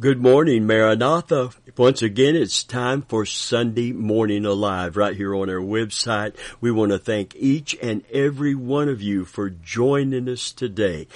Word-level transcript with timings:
Good 0.00 0.22
morning, 0.22 0.66
Maranatha. 0.66 1.50
Once 1.76 2.00
again, 2.00 2.34
it's 2.34 2.64
time 2.64 3.02
for 3.02 3.26
Sunday 3.26 3.92
Morning 3.92 4.46
Alive 4.46 4.96
right 4.96 5.14
here 5.14 5.34
on 5.34 5.50
our 5.50 5.56
website. 5.56 6.34
We 6.58 6.70
want 6.70 6.92
to 6.92 6.98
thank 6.98 7.36
each 7.36 7.76
and 7.82 8.02
every 8.10 8.54
one 8.54 8.88
of 8.88 9.02
you 9.02 9.26
for 9.26 9.50
joining 9.50 10.26
us 10.26 10.52
today. 10.52 11.06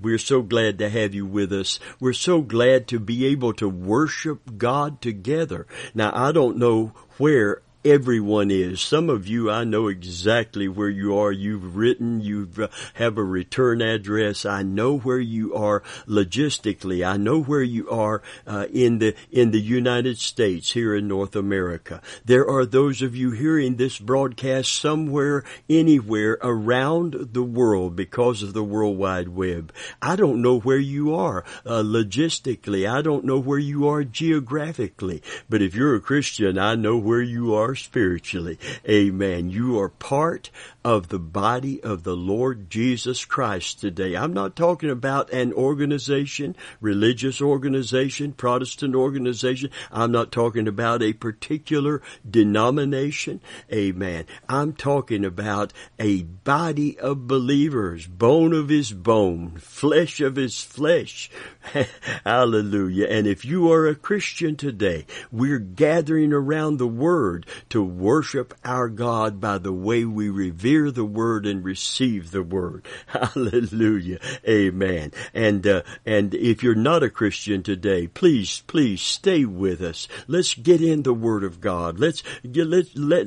We're 0.00 0.16
so 0.16 0.40
glad 0.40 0.78
to 0.78 0.88
have 0.88 1.14
you 1.14 1.26
with 1.26 1.52
us. 1.52 1.80
We're 2.00 2.14
so 2.14 2.40
glad 2.40 2.88
to 2.88 2.98
be 2.98 3.26
able 3.26 3.52
to 3.54 3.68
worship 3.68 4.56
God 4.56 5.02
together. 5.02 5.66
Now, 5.94 6.10
I 6.14 6.32
don't 6.32 6.56
know 6.56 6.94
where 7.18 7.60
everyone 7.84 8.50
is. 8.50 8.80
Some 8.80 9.08
of 9.08 9.26
you, 9.26 9.50
I 9.50 9.64
know 9.64 9.88
exactly 9.88 10.68
where 10.68 10.88
you 10.88 11.16
are. 11.16 11.32
You've 11.32 11.76
written, 11.76 12.20
you 12.20 12.48
uh, 12.58 12.68
have 12.94 13.16
a 13.16 13.24
return 13.24 13.80
address. 13.80 14.44
I 14.44 14.62
know 14.62 14.98
where 14.98 15.18
you 15.18 15.54
are 15.54 15.82
logistically. 16.06 17.06
I 17.06 17.16
know 17.16 17.42
where 17.42 17.62
you 17.62 17.88
are 17.90 18.22
uh, 18.46 18.66
in 18.72 18.98
the 18.98 19.14
in 19.30 19.50
the 19.50 19.60
United 19.60 20.18
States 20.18 20.72
here 20.72 20.94
in 20.94 21.08
North 21.08 21.34
America. 21.34 22.02
There 22.24 22.48
are 22.48 22.66
those 22.66 23.02
of 23.02 23.16
you 23.16 23.30
hearing 23.30 23.76
this 23.76 23.98
broadcast 23.98 24.74
somewhere, 24.74 25.44
anywhere 25.68 26.38
around 26.42 27.30
the 27.32 27.42
world 27.42 27.96
because 27.96 28.42
of 28.42 28.52
the 28.52 28.64
World 28.64 28.98
Wide 28.98 29.28
Web. 29.28 29.72
I 30.02 30.16
don't 30.16 30.42
know 30.42 30.58
where 30.60 30.78
you 30.78 31.14
are 31.14 31.44
uh, 31.64 31.82
logistically. 31.82 32.88
I 32.88 33.02
don't 33.02 33.24
know 33.24 33.38
where 33.38 33.58
you 33.58 33.88
are 33.88 34.04
geographically. 34.04 35.22
But 35.48 35.62
if 35.62 35.74
you're 35.74 35.94
a 35.94 36.00
Christian, 36.00 36.58
I 36.58 36.74
know 36.74 36.96
where 36.98 37.22
you 37.22 37.54
are 37.54 37.69
are 37.70 37.76
spiritually. 37.76 38.58
Amen. 38.88 39.48
You 39.48 39.78
are 39.78 39.88
part 39.88 40.50
of 40.84 41.08
the 41.08 41.18
body 41.20 41.80
of 41.82 42.02
the 42.02 42.16
Lord 42.16 42.68
Jesus 42.68 43.24
Christ 43.24 43.80
today. 43.80 44.16
I'm 44.16 44.32
not 44.32 44.56
talking 44.56 44.90
about 44.90 45.32
an 45.32 45.52
organization, 45.52 46.56
religious 46.80 47.40
organization, 47.40 48.32
Protestant 48.32 48.96
organization. 48.96 49.70
I'm 49.92 50.10
not 50.10 50.32
talking 50.32 50.66
about 50.66 51.02
a 51.02 51.12
particular 51.12 52.02
denomination. 52.28 53.40
Amen. 53.72 54.24
I'm 54.48 54.72
talking 54.72 55.24
about 55.24 55.72
a 55.98 56.22
body 56.22 56.98
of 56.98 57.28
believers, 57.28 58.06
bone 58.06 58.52
of 58.52 58.68
his 58.68 58.92
bone, 58.92 59.58
flesh 59.58 60.20
of 60.20 60.34
his 60.36 60.60
flesh. 60.60 61.30
Hallelujah. 62.24 63.06
And 63.06 63.26
if 63.26 63.44
you 63.44 63.70
are 63.70 63.86
a 63.86 63.94
Christian 63.94 64.56
today, 64.56 65.06
we're 65.30 65.58
gathering 65.58 66.32
around 66.32 66.78
the 66.78 66.88
Word 66.88 67.46
to 67.68 67.82
worship 67.82 68.54
our 68.64 68.88
God 68.88 69.40
by 69.40 69.58
the 69.58 69.72
way 69.72 70.04
we 70.04 70.28
revere 70.28 70.90
the 70.90 71.04
Word 71.04 71.46
and 71.46 71.64
receive 71.64 72.30
the 72.30 72.42
Word. 72.42 72.86
Hallelujah. 73.06 74.18
Amen. 74.48 75.12
And, 75.34 75.66
uh, 75.66 75.82
and 76.04 76.34
if 76.34 76.62
you're 76.62 76.74
not 76.74 77.02
a 77.02 77.10
Christian 77.10 77.62
today, 77.62 78.06
please, 78.06 78.62
please 78.66 79.00
stay 79.00 79.44
with 79.44 79.80
us. 79.80 80.08
Let's 80.26 80.54
get 80.54 80.80
in 80.80 81.02
the 81.02 81.14
Word 81.14 81.44
of 81.44 81.60
God. 81.60 81.98
Let's 81.98 82.22
let, 82.44 82.96
let, 82.96 83.26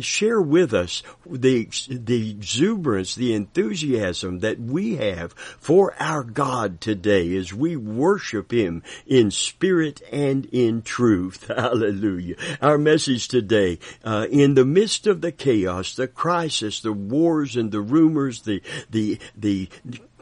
share 0.00 0.40
with 0.40 0.74
us 0.74 1.02
the, 1.26 1.68
the 1.88 2.30
exuberance, 2.30 3.14
the 3.14 3.34
enthusiasm 3.34 4.40
that 4.40 4.58
we 4.58 4.96
have 4.96 5.32
for 5.32 5.94
our 6.00 6.24
God 6.24 6.80
today 6.80 7.36
as 7.36 7.52
we 7.52 7.76
worship 7.76 8.52
Him 8.52 8.82
in 9.06 9.30
spirit 9.30 10.02
and 10.12 10.46
in 10.46 10.82
truth. 10.82 11.46
Hallelujah. 11.56 12.36
Our 12.60 12.78
message 12.78 13.28
today 13.28 13.67
uh, 14.04 14.26
in 14.30 14.54
the 14.54 14.64
midst 14.64 15.06
of 15.06 15.20
the 15.20 15.32
chaos, 15.32 15.94
the 15.94 16.08
crisis, 16.08 16.80
the 16.80 16.92
wars 16.92 17.56
and 17.56 17.70
the 17.72 17.80
rumors, 17.80 18.42
the, 18.42 18.62
the, 18.90 19.18
the 19.36 19.68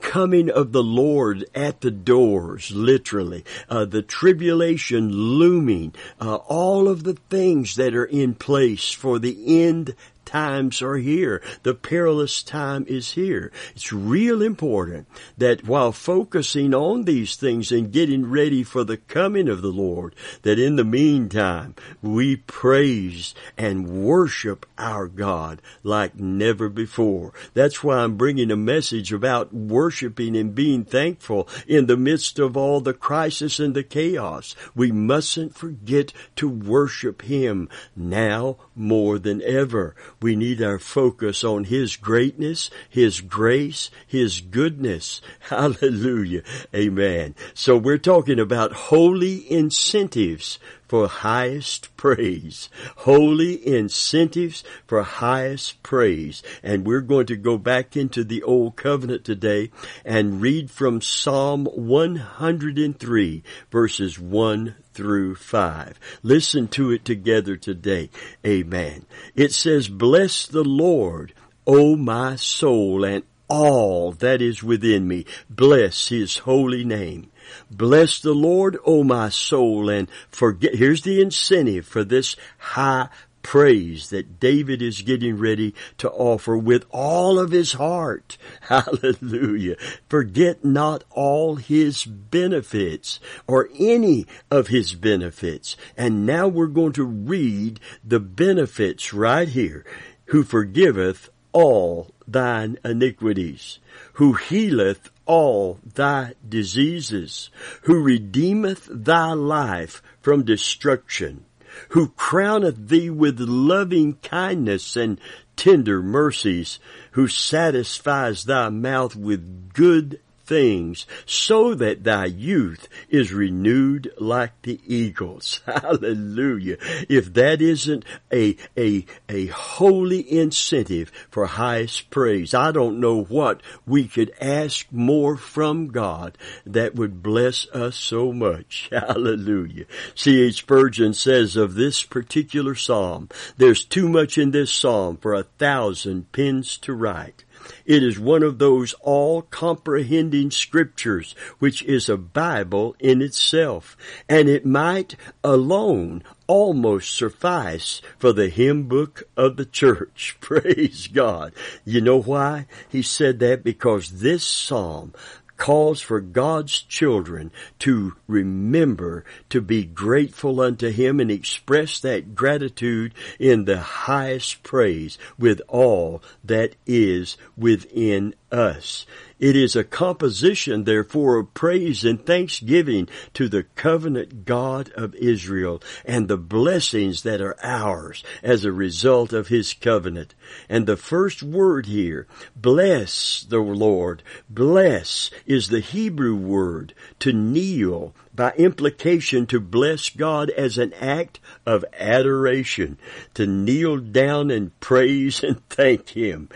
coming 0.01 0.51
of 0.51 0.73
the 0.73 0.83
Lord 0.83 1.45
at 1.55 1.81
the 1.81 1.91
doors, 1.91 2.71
literally, 2.71 3.45
uh, 3.69 3.85
the 3.85 4.03
tribulation 4.03 5.11
looming, 5.11 5.95
uh, 6.21 6.37
all 6.37 6.89
of 6.89 7.05
the 7.05 7.15
things 7.15 7.77
that 7.77 7.95
are 7.95 8.05
in 8.05 8.35
place 8.35 8.93
for 8.93 9.19
the 9.19 9.65
end 9.65 9.95
times 10.37 10.83
are 10.83 10.99
here. 10.99 11.41
The 11.63 11.73
perilous 11.73 12.43
time 12.43 12.85
is 12.89 13.13
here. 13.13 13.51
It's 13.75 13.91
real 13.91 14.43
important 14.43 15.09
that 15.39 15.67
while 15.67 15.93
focusing 15.93 16.75
on 16.75 17.05
these 17.05 17.37
things 17.37 17.73
and 17.73 17.91
getting 17.91 18.29
ready 18.31 18.63
for 18.63 18.85
the 18.85 18.99
coming 18.99 19.49
of 19.49 19.63
the 19.63 19.73
Lord, 19.73 20.15
that 20.43 20.59
in 20.59 20.77
the 20.77 20.85
meantime 20.85 21.75
we 22.03 22.37
praise 22.37 23.35
and 23.57 23.89
worship 23.89 24.67
our 24.77 25.09
God 25.09 25.63
like 25.83 26.17
never 26.17 26.69
before. 26.69 27.33
That's 27.55 27.83
why 27.83 28.01
I'm 28.01 28.19
bringing 28.19 28.51
a 28.51 28.57
message 28.57 29.15
about 29.15 29.55
worshiping 29.55 30.37
and 30.37 30.55
being 30.55 30.85
thankful 30.85 31.49
in 31.67 31.87
the 31.87 31.97
midst 31.97 32.39
of 32.39 32.59
all 32.59 32.83
the 32.83 32.93
crisis 32.93 33.59
and 33.59 33.75
the 33.75 33.83
chaos. 33.83 34.55
We 34.75 34.93
mustn't 34.93 35.57
forget 35.57 36.13
to 36.37 36.47
worship 36.47 37.23
Him 37.23 37.71
now 37.97 38.59
more 38.75 39.19
than 39.19 39.41
ever. 39.41 39.97
We 40.27 40.35
need 40.35 40.61
our 40.61 40.81
focus 40.81 41.45
on 41.45 41.63
His 41.63 41.95
greatness, 41.95 42.69
His 42.91 43.21
grace, 43.21 43.93
His 44.09 44.41
goodness. 44.41 45.21
Hallelujah. 45.39 46.43
Amen. 46.75 47.37
So 47.55 47.77
we're 47.77 47.97
talking 47.97 48.41
about 48.41 48.73
holy 48.73 49.49
incentives 49.49 50.59
for 50.89 51.09
highest 51.09 51.97
praise. 51.97 52.69
Holy 52.99 53.67
incentives 53.67 54.63
for 54.87 55.03
highest 55.03 55.83
praise. 55.83 56.43
And 56.63 56.87
we're 56.87 57.01
going 57.01 57.27
to 57.27 57.37
go 57.37 57.59
back 57.59 57.97
into 57.97 58.25
the 58.25 58.43
old 58.43 58.77
covenant 58.77 59.25
today 59.25 59.71
and 60.05 60.41
read 60.41 60.71
from 60.71 61.01
Psalm 61.01 61.67
103 61.67 63.43
verses 63.71 64.19
1 64.19 64.75
through 64.95 65.35
5. 65.35 66.01
Listen 66.23 66.69
to 66.69 66.91
it 66.91 67.05
together 67.05 67.57
today. 67.57 68.11
Amen. 68.45 69.05
It 69.35 69.53
says, 69.53 69.89
Bless 69.89 70.47
the 70.47 70.65
Lord, 70.65 71.35
O 71.67 71.97
my 71.97 72.37
soul, 72.37 73.05
and 73.05 73.25
all 73.49 74.13
that 74.13 74.43
is 74.43 74.63
within 74.63 75.07
me. 75.07 75.25
Bless 75.49 76.09
his 76.09 76.39
holy 76.39 76.85
name. 76.85 77.31
Bless 77.71 78.21
the 78.21 78.35
Lord, 78.35 78.77
O 78.85 79.05
my 79.05 79.29
soul, 79.29 79.89
and 79.89 80.09
forget, 80.31 80.75
here's 80.75 81.03
the 81.03 81.21
incentive 81.21 81.87
for 81.87 82.05
this 82.05 82.37
high 82.59 83.09
praise 83.47 84.11
that 84.11 84.41
David 84.41 84.83
is 84.83 85.03
getting 85.03 85.39
ready 85.39 85.73
to 85.99 86.11
offer 86.11 86.59
with 86.59 86.85
all 86.91 87.39
of 87.39 87.53
his 87.53 87.75
heart. 87.75 88.37
Hallelujah. 88.63 89.77
Forget 90.09 90.65
not 90.65 91.05
all 91.11 91.55
his 91.55 92.05
benefits 92.05 93.21
or 93.47 93.69
any 93.79 94.27
of 94.51 94.67
his 94.67 94.95
benefits. 94.95 95.77
And 95.97 96.27
now 96.27 96.49
we're 96.49 96.67
going 96.67 96.95
to 96.95 97.05
read 97.05 97.79
the 98.05 98.19
benefits 98.19 99.15
right 99.15 99.49
here. 99.49 99.85
Who 100.31 100.43
forgiveth 100.43 101.31
all 101.53 102.11
thine 102.27 102.79
iniquities, 102.85 103.79
who 104.15 104.33
healeth 104.33 105.11
all 105.27 105.79
thy 105.95 106.35
diseases, 106.49 107.51
who 107.83 108.03
redeemeth 108.03 108.89
thy 108.91 109.33
life 109.33 110.03
from 110.21 110.45
destruction, 110.45 111.45
who 111.91 112.09
crowneth 112.11 112.89
thee 112.89 113.11
with 113.11 113.39
loving 113.41 114.15
kindness 114.23 114.97
and 114.97 115.21
tender 115.57 116.03
mercies, 116.03 116.79
who 117.13 117.29
satisfies 117.29 118.45
thy 118.45 118.69
mouth 118.69 119.15
with 119.15 119.73
good 119.73 120.21
things 120.47 121.07
so 121.25 121.75
that 121.75 122.05
thy 122.05 122.27
youth 122.27 122.89
is 123.09 123.33
renewed 123.33 124.13
like 124.19 124.63
the 124.63 124.81
eagles. 124.87 125.61
Hallelujah. 125.67 126.77
If 127.09 127.35
that 127.35 127.61
isn't 127.61 128.05
a, 128.33 128.57
a, 128.77 129.05
a 129.29 129.47
holy 129.47 130.21
incentive 130.33 131.11
for 131.31 131.47
highest 131.47 132.11
praise, 132.11 132.55
I 132.55 132.73
don't 132.73 133.01
know 133.01 133.23
what 133.25 133.63
we 133.87 134.09
could 134.09 134.33
ask 134.41 134.87
more 134.91 135.37
from 135.37 135.89
God 135.89 136.39
that 136.65 136.95
would 136.95 137.23
bless 137.23 137.67
us 137.71 137.97
so 137.97 138.33
much. 138.33 138.89
Hallelujah. 138.93 139.87
C.H. 140.15 140.59
Spurgeon 140.59 141.15
says 141.15 141.57
of 141.57 141.75
this 141.75 142.03
particular 142.03 142.75
psalm, 142.75 143.29
there's 143.57 143.85
too 143.85 144.09
much 144.09 144.39
in 144.39 144.51
this 144.51 144.73
psalm 144.73 145.17
for 145.17 145.35
a 145.35 145.43
thousand 145.43 146.33
pens 146.33 146.79
to 146.79 146.93
write. 146.93 147.45
It 147.85 148.03
is 148.03 148.19
one 148.19 148.43
of 148.43 148.59
those 148.59 148.95
all-comprehending 149.01 150.51
scriptures 150.51 151.35
which 151.59 151.83
is 151.83 152.09
a 152.09 152.17
Bible 152.17 152.97
in 152.99 153.23
itself, 153.23 153.97
and 154.29 154.49
it 154.49 154.67
might 154.67 155.17
alone 155.43 156.23
almost 156.47 157.17
suffice 157.17 158.01
for 158.19 158.33
the 158.33 158.49
hymn 158.49 158.85
book 158.85 159.25
of 159.37 159.57
the 159.57 159.67
church. 159.67 160.37
Praise 160.41 161.09
God. 161.09 161.53
You 161.85 162.01
know 162.01 162.21
why? 162.21 162.67
He 162.89 163.03
said 163.03 163.39
that 163.41 163.65
because 163.65 164.21
this 164.21 164.45
psalm 164.45 165.13
calls 165.57 166.01
for 166.01 166.21
God's 166.21 166.83
children 166.83 167.51
to 167.81 168.15
remember 168.27 169.25
to 169.51 169.61
be 169.61 169.85
grateful 169.85 170.61
unto 170.61 170.91
Him 170.91 171.21
and 171.21 171.31
express 171.31 172.01
that 172.01 172.35
gratitude 172.35 173.15
in 173.39 173.65
the 173.65 173.81
highest 173.81 174.63
praise 174.63 175.19
with 175.39 175.61
all 175.69 176.23
that 176.45 176.75
is 176.87 177.37
within 177.57 178.35
us. 178.53 179.07
It 179.39 179.55
is 179.55 179.77
a 179.77 179.85
composition, 179.85 180.85
therefore, 180.85 181.37
of 181.37 181.53
praise 181.53 182.05
and 182.05 182.25
thanksgiving 182.25 183.09
to 183.35 183.49
the 183.49 183.65
covenant 183.75 184.47
God 184.47 184.91
of 184.93 185.15
Israel 185.17 185.83
and 186.07 186.27
the 186.27 186.39
blessings 186.39 187.23
that 187.23 187.43
are 187.43 187.57
ours 187.63 188.25
as 188.43 188.65
a 188.65 188.73
result 188.73 189.35
of 189.35 189.49
his 189.49 189.75
covenant. 189.75 190.35
And 190.69 190.87
the 190.87 190.97
first 190.97 191.43
word 191.43 191.87
here, 191.87 192.27
bless 192.55 193.45
the 193.47 193.59
Lord, 193.61 194.23
bless 194.49 195.31
is 195.45 195.69
the 195.69 195.81
Hebrew 195.81 196.35
word 196.35 196.95
to 197.19 197.33
kneel, 197.33 198.15
by 198.37 198.53
implication 198.53 199.47
to 199.47 199.59
bless 199.59 200.11
God 200.11 200.51
as 200.51 200.79
an 200.79 200.93
act 200.95 201.41
of 201.65 201.85
adoration, 201.99 202.99
to 203.35 203.47
kneel 203.47 203.97
down 203.97 204.51
and 204.51 204.79
praise 204.79 205.43
and 205.43 205.67
thank 205.71 206.11
Him. 206.11 206.49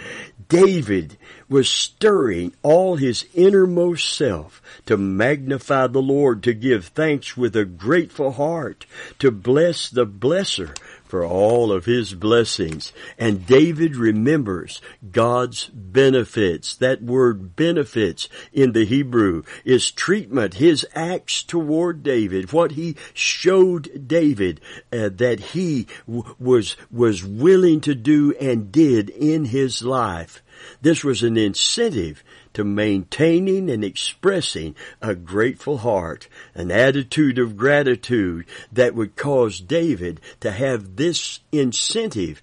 David 0.51 1.17
was 1.49 1.69
stirring 1.69 2.53
all 2.63 2.97
his 2.97 3.25
innermost 3.35 4.13
self 4.13 4.61
to 4.85 4.97
magnify 4.97 5.87
the 5.87 6.03
Lord, 6.03 6.43
to 6.43 6.53
give 6.53 6.87
thanks 6.87 7.37
with 7.37 7.55
a 7.55 7.65
grateful 7.65 8.33
heart, 8.33 8.85
to 9.21 9.31
bless 9.31 9.89
the 9.89 10.07
blesser 10.07 10.77
for 11.11 11.25
all 11.25 11.73
of 11.73 11.85
his 11.85 12.15
blessings. 12.15 12.93
And 13.19 13.47
David 13.47 13.97
remembers 13.97 14.81
God's 15.11 15.67
benefits. 15.67 16.77
That 16.77 17.03
word 17.03 17.57
benefits 17.57 18.29
in 18.53 18.73
the 18.73 18.85
Hebrew 18.85 19.43
is 19.65 19.91
treatment, 19.91 20.55
his 20.55 20.87
acts 20.95 21.43
toward 21.43 22.03
David, 22.03 22.53
what 22.53 22.73
he 22.73 22.97
showed 23.13 24.07
David 24.07 24.61
uh, 24.93 25.11
that 25.15 25.41
he 25.41 25.87
w- 26.07 26.35
was, 26.39 26.77
was 26.91 27.25
willing 27.25 27.81
to 27.83 27.95
do 27.95 28.33
and 28.41 28.71
did 28.71 29.11
in 29.11 29.47
his 29.47 29.83
life. 29.83 30.43
This 30.81 31.03
was 31.03 31.23
an 31.23 31.37
incentive 31.37 32.23
to 32.55 32.65
maintaining 32.65 33.71
and 33.71 33.85
expressing 33.85 34.75
a 35.01 35.15
grateful 35.15 35.79
heart, 35.79 36.29
an 36.55 36.71
attitude 36.71 37.39
of 37.39 37.57
gratitude 37.57 38.47
that 38.73 38.95
would 38.95 39.17
cause 39.17 39.61
David 39.61 40.21
to 40.41 40.51
have 40.51 40.97
this 40.97 41.41
incentive 41.53 42.43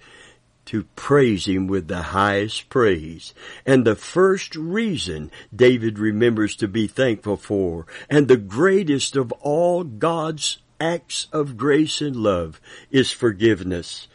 to 0.68 0.84
praise 0.96 1.46
him 1.46 1.66
with 1.66 1.88
the 1.88 2.02
highest 2.02 2.68
praise. 2.68 3.32
And 3.64 3.86
the 3.86 3.96
first 3.96 4.54
reason 4.54 5.30
David 5.54 5.98
remembers 5.98 6.54
to 6.56 6.68
be 6.68 6.86
thankful 6.86 7.38
for, 7.38 7.86
and 8.10 8.28
the 8.28 8.36
greatest 8.36 9.16
of 9.16 9.32
all 9.40 9.82
God's 9.82 10.58
acts 10.78 11.26
of 11.32 11.56
grace 11.56 12.02
and 12.02 12.14
love, 12.14 12.60
is 12.90 13.10
forgiveness. 13.10 14.08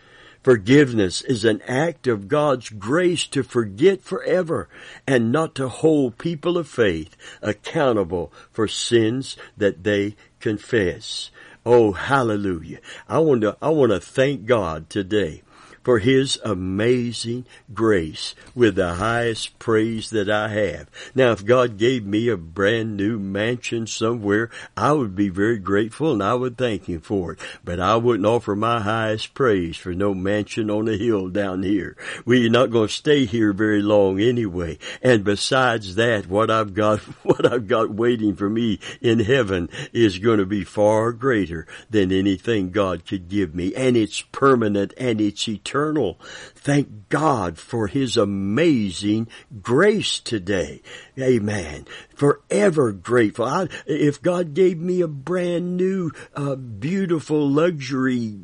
Forgiveness 0.43 1.21
is 1.21 1.45
an 1.45 1.61
act 1.67 2.05
of 2.05 2.27
God's 2.27 2.69
grace 2.69 3.25
to 3.27 3.43
forget 3.43 4.01
forever 4.01 4.67
and 5.07 5.31
not 5.31 5.55
to 5.55 5.69
hold 5.69 6.17
people 6.17 6.57
of 6.57 6.67
faith 6.67 7.15
accountable 7.41 8.31
for 8.51 8.67
sins 8.67 9.37
that 9.55 9.83
they 9.83 10.15
confess. 10.41 11.31
Oh, 11.65 11.93
hallelujah. 11.93 12.79
I 13.07 13.19
want 13.19 13.41
to, 13.41 13.57
I 13.61 13.69
want 13.69 13.93
to 13.93 14.01
thank 14.01 14.45
God 14.45 14.89
today 14.89 15.43
for 15.83 15.99
His 15.99 16.39
amazing 16.43 17.45
grace 17.73 18.33
with 18.55 18.75
the 18.75 18.95
highest 18.95 19.59
praise 19.59 20.09
that 20.11 20.29
I 20.29 20.47
have. 20.47 20.89
Now, 21.13 21.31
if 21.31 21.45
God 21.45 21.77
gave 21.77 22.05
me 22.05 22.29
a 22.29 22.37
brand 22.37 22.97
new 22.97 23.19
mansion 23.19 23.85
somewhere, 23.85 24.49
I 24.77 24.93
would 24.93 25.15
be 25.15 25.29
very 25.29 25.59
grateful 25.59 26.13
and 26.13 26.23
I 26.23 26.33
would 26.33 26.57
thank 26.57 26.87
Him 26.87 27.01
for 27.01 27.33
it. 27.33 27.39
But 27.63 27.79
I 27.79 27.97
wouldn't 27.97 28.25
offer 28.25 28.55
my 28.55 28.79
highest 28.81 29.33
praise 29.33 29.77
for 29.77 29.93
no 29.93 30.13
mansion 30.13 30.69
on 30.69 30.87
a 30.87 30.97
hill 30.97 31.29
down 31.29 31.63
here. 31.63 31.97
We're 32.25 32.49
not 32.49 32.71
going 32.71 32.87
to 32.87 32.93
stay 32.93 33.25
here 33.25 33.53
very 33.53 33.81
long 33.81 34.19
anyway. 34.19 34.77
And 35.01 35.23
besides 35.23 35.95
that, 35.95 36.27
what 36.27 36.49
I've 36.49 36.73
got, 36.73 36.99
what 37.23 37.51
I've 37.51 37.67
got 37.67 37.89
waiting 37.89 38.35
for 38.35 38.49
me 38.49 38.79
in 39.01 39.19
heaven 39.19 39.69
is 39.91 40.19
going 40.19 40.39
to 40.39 40.45
be 40.45 40.63
far 40.63 41.11
greater 41.11 41.67
than 41.89 42.11
anything 42.11 42.71
God 42.71 43.05
could 43.05 43.27
give 43.27 43.53
me. 43.53 43.75
And 43.75 43.97
it's 43.97 44.21
permanent 44.21 44.93
and 44.97 45.19
it's 45.19 45.47
eternal 45.47 45.72
eternal. 45.73 46.19
Thank 46.53 47.09
God 47.09 47.57
for 47.57 47.87
His 47.87 48.15
amazing 48.15 49.27
grace 49.61 50.19
today. 50.19 50.81
Amen. 51.19 51.87
Forever 52.13 52.91
grateful. 52.91 53.45
I, 53.45 53.67
if 53.87 54.21
God 54.21 54.53
gave 54.53 54.77
me 54.79 55.01
a 55.01 55.07
brand 55.07 55.75
new, 55.75 56.11
uh, 56.35 56.55
beautiful 56.55 57.49
luxury 57.49 58.37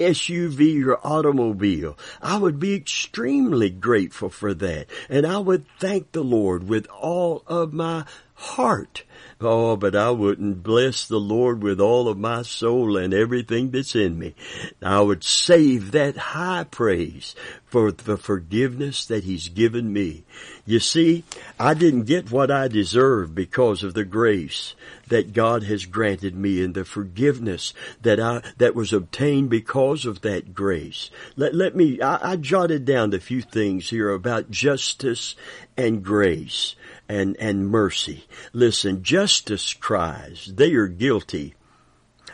SUV 0.00 0.84
or 0.86 1.06
automobile. 1.06 1.96
I 2.20 2.38
would 2.38 2.58
be 2.58 2.74
extremely 2.74 3.70
grateful 3.70 4.28
for 4.28 4.52
that. 4.54 4.88
And 5.08 5.24
I 5.24 5.38
would 5.38 5.66
thank 5.78 6.10
the 6.10 6.24
Lord 6.24 6.68
with 6.68 6.88
all 6.88 7.44
of 7.46 7.72
my 7.72 8.04
heart. 8.34 9.04
Oh, 9.40 9.76
but 9.76 9.94
I 9.94 10.10
wouldn't 10.10 10.62
bless 10.62 11.06
the 11.06 11.18
Lord 11.18 11.62
with 11.62 11.80
all 11.80 12.08
of 12.08 12.16
my 12.16 12.42
soul 12.42 12.96
and 12.96 13.12
everything 13.12 13.70
that's 13.70 13.94
in 13.94 14.18
me. 14.18 14.34
I 14.80 15.00
would 15.00 15.24
save 15.24 15.90
that 15.92 16.16
high 16.16 16.64
praise 16.70 17.34
for 17.66 17.90
the 17.92 18.16
forgiveness 18.16 19.04
that 19.06 19.24
He's 19.24 19.48
given 19.48 19.92
me. 19.92 20.24
You 20.64 20.80
see, 20.80 21.24
I 21.58 21.74
didn't 21.74 22.04
get 22.04 22.30
what 22.30 22.50
I 22.50 22.68
deserved 22.68 23.34
because 23.34 23.82
of 23.82 23.94
the 23.94 24.04
grace 24.04 24.74
that 25.08 25.32
God 25.32 25.64
has 25.64 25.84
granted 25.84 26.34
me 26.34 26.62
and 26.62 26.72
the 26.72 26.84
forgiveness 26.84 27.74
that 28.02 28.20
I, 28.20 28.40
that 28.58 28.74
was 28.74 28.92
obtained 28.92 29.50
because 29.50 30.06
of 30.06 30.22
that 30.22 30.54
grace. 30.54 31.10
Let, 31.36 31.54
let 31.54 31.74
me, 31.76 32.00
I, 32.00 32.32
I 32.32 32.36
jotted 32.36 32.84
down 32.84 33.12
a 33.12 33.20
few 33.20 33.42
things 33.42 33.90
here 33.90 34.10
about 34.10 34.50
justice 34.50 35.34
and 35.76 36.02
grace 36.02 36.76
and, 37.08 37.36
and 37.38 37.68
mercy. 37.68 38.26
Listen, 38.52 39.02
justice 39.02 39.72
cries, 39.74 40.52
they 40.54 40.74
are 40.74 40.88
guilty. 40.88 41.54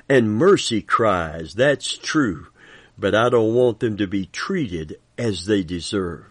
And 0.09 0.35
mercy 0.35 0.83
cries, 0.83 1.55
that's 1.55 1.97
true, 1.97 2.49
but 2.99 3.15
I 3.15 3.29
don't 3.29 3.55
want 3.55 3.81
them 3.81 3.97
to 3.99 4.07
be 4.07 4.27
treated 4.27 4.99
as 5.17 5.47
they 5.47 5.63
deserve. 5.63 6.27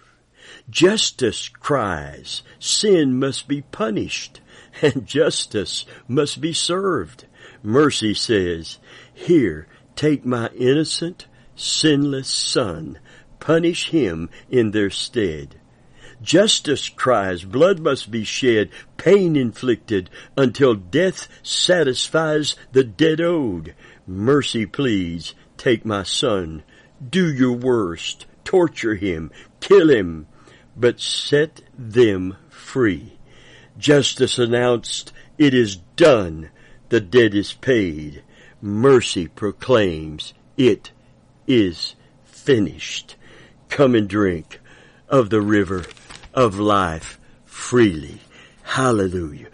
Justice 0.69 1.49
cries, 1.49 2.41
sin 2.59 3.19
must 3.19 3.47
be 3.47 3.61
punished, 3.61 4.41
and 4.81 5.05
justice 5.05 5.85
must 6.07 6.41
be 6.41 6.53
served. 6.53 7.25
Mercy 7.63 8.13
says, 8.13 8.79
here, 9.13 9.67
take 9.95 10.25
my 10.25 10.49
innocent, 10.49 11.27
sinless 11.55 12.29
son, 12.29 12.99
punish 13.39 13.89
him 13.89 14.29
in 14.49 14.71
their 14.71 14.89
stead. 14.89 15.55
Justice 16.21 16.89
cries, 16.89 17.43
blood 17.43 17.79
must 17.79 18.11
be 18.11 18.23
shed, 18.23 18.69
pain 18.97 19.35
inflicted, 19.35 20.09
until 20.35 20.75
death 20.75 21.27
satisfies 21.43 22.55
the 22.73 22.83
dead 22.83 23.21
owed. 23.21 23.73
Mercy 24.05 24.65
pleads, 24.65 25.33
take 25.57 25.85
my 25.85 26.03
son, 26.03 26.63
do 27.09 27.31
your 27.31 27.53
worst, 27.53 28.25
torture 28.43 28.95
him, 28.95 29.31
kill 29.61 29.89
him, 29.89 30.27
but 30.75 30.99
set 30.99 31.61
them 31.77 32.35
free. 32.49 33.17
Justice 33.77 34.37
announced, 34.37 35.13
it 35.37 35.53
is 35.53 35.77
done, 35.95 36.49
the 36.89 36.99
debt 36.99 37.33
is 37.33 37.53
paid. 37.53 38.23
Mercy 38.61 39.27
proclaims, 39.27 40.33
it 40.57 40.91
is 41.47 41.95
finished. 42.25 43.15
Come 43.69 43.95
and 43.95 44.09
drink 44.09 44.59
of 45.07 45.29
the 45.29 45.41
river 45.41 45.85
of 46.33 46.59
life 46.59 47.19
freely. 47.45 48.19
Hallelujah. 48.63 49.47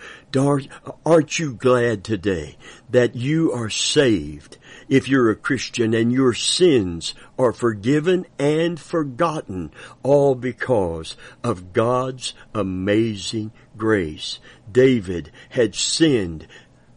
Aren't 1.05 1.39
you 1.39 1.53
glad 1.53 2.03
today 2.03 2.57
that 2.89 3.15
you 3.15 3.53
are 3.53 3.69
saved 3.69 4.57
if 4.89 5.07
you're 5.07 5.29
a 5.29 5.35
Christian 5.35 5.93
and 5.93 6.11
your 6.11 6.33
sins 6.33 7.15
are 7.39 7.53
forgiven 7.53 8.25
and 8.37 8.77
forgotten 8.77 9.71
all 10.03 10.35
because 10.35 11.15
of 11.41 11.71
God's 11.71 12.33
amazing 12.53 13.53
grace? 13.77 14.39
David 14.69 15.31
had 15.51 15.73
sinned 15.73 16.47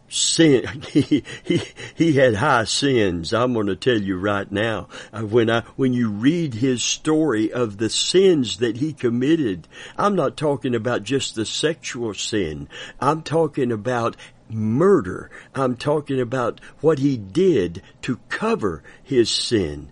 sin, 0.09 0.81
he, 0.89 1.23
he, 1.43 1.61
he 1.95 2.13
had 2.13 2.35
high 2.35 2.65
sins. 2.65 3.33
I'm 3.33 3.53
going 3.53 3.67
to 3.67 3.75
tell 3.75 3.99
you 3.99 4.17
right 4.17 4.51
now, 4.51 4.87
uh, 5.13 5.21
when 5.21 5.49
I, 5.49 5.63
when 5.75 5.93
you 5.93 6.09
read 6.09 6.55
his 6.55 6.83
story 6.83 7.51
of 7.51 7.77
the 7.77 7.89
sins 7.89 8.57
that 8.57 8.77
he 8.77 8.93
committed, 8.93 9.67
I'm 9.97 10.15
not 10.15 10.37
talking 10.37 10.75
about 10.75 11.03
just 11.03 11.35
the 11.35 11.45
sexual 11.45 12.13
sin. 12.13 12.67
I'm 12.99 13.21
talking 13.21 13.71
about 13.71 14.15
murder. 14.49 15.29
I'm 15.53 15.75
talking 15.75 16.19
about 16.19 16.59
what 16.81 16.99
he 16.99 17.17
did 17.17 17.81
to 18.01 18.19
cover 18.29 18.83
his 19.03 19.29
sin 19.29 19.91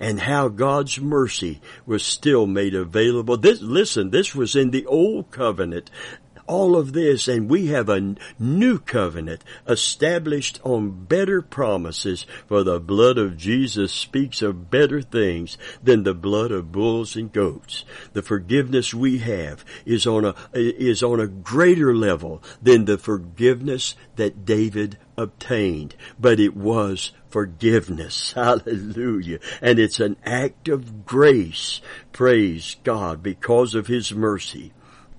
and 0.00 0.20
how 0.20 0.48
God's 0.48 1.00
mercy 1.00 1.60
was 1.86 2.02
still 2.04 2.46
made 2.46 2.74
available. 2.74 3.36
This, 3.36 3.62
listen, 3.62 4.10
this 4.10 4.34
was 4.34 4.56
in 4.56 4.70
the 4.70 4.86
old 4.86 5.30
covenant 5.30 5.90
all 6.46 6.76
of 6.76 6.92
this, 6.92 7.28
and 7.28 7.48
we 7.48 7.68
have 7.68 7.88
a 7.88 8.16
new 8.38 8.78
covenant 8.78 9.42
established 9.66 10.60
on 10.62 11.04
better 11.04 11.42
promises, 11.42 12.26
for 12.46 12.62
the 12.62 12.80
blood 12.80 13.18
of 13.18 13.36
Jesus 13.36 13.92
speaks 13.92 14.42
of 14.42 14.70
better 14.70 15.00
things 15.00 15.56
than 15.82 16.02
the 16.02 16.14
blood 16.14 16.50
of 16.52 16.72
bulls 16.72 17.16
and 17.16 17.32
goats. 17.32 17.84
The 18.12 18.22
forgiveness 18.22 18.92
we 18.92 19.18
have 19.18 19.64
is 19.84 20.06
on 20.06 20.24
a, 20.24 20.34
is 20.52 21.02
on 21.02 21.20
a 21.20 21.26
greater 21.26 21.94
level 21.94 22.42
than 22.62 22.84
the 22.84 22.98
forgiveness 22.98 23.94
that 24.16 24.44
David 24.44 24.98
obtained, 25.16 25.94
but 26.18 26.40
it 26.40 26.56
was 26.56 27.12
forgiveness. 27.28 28.32
Hallelujah. 28.36 29.40
And 29.60 29.78
it's 29.78 30.00
an 30.00 30.16
act 30.24 30.68
of 30.68 31.04
grace. 31.04 31.80
Praise 32.12 32.76
God 32.84 33.22
because 33.22 33.74
of 33.74 33.86
His 33.86 34.12
mercy. 34.12 34.72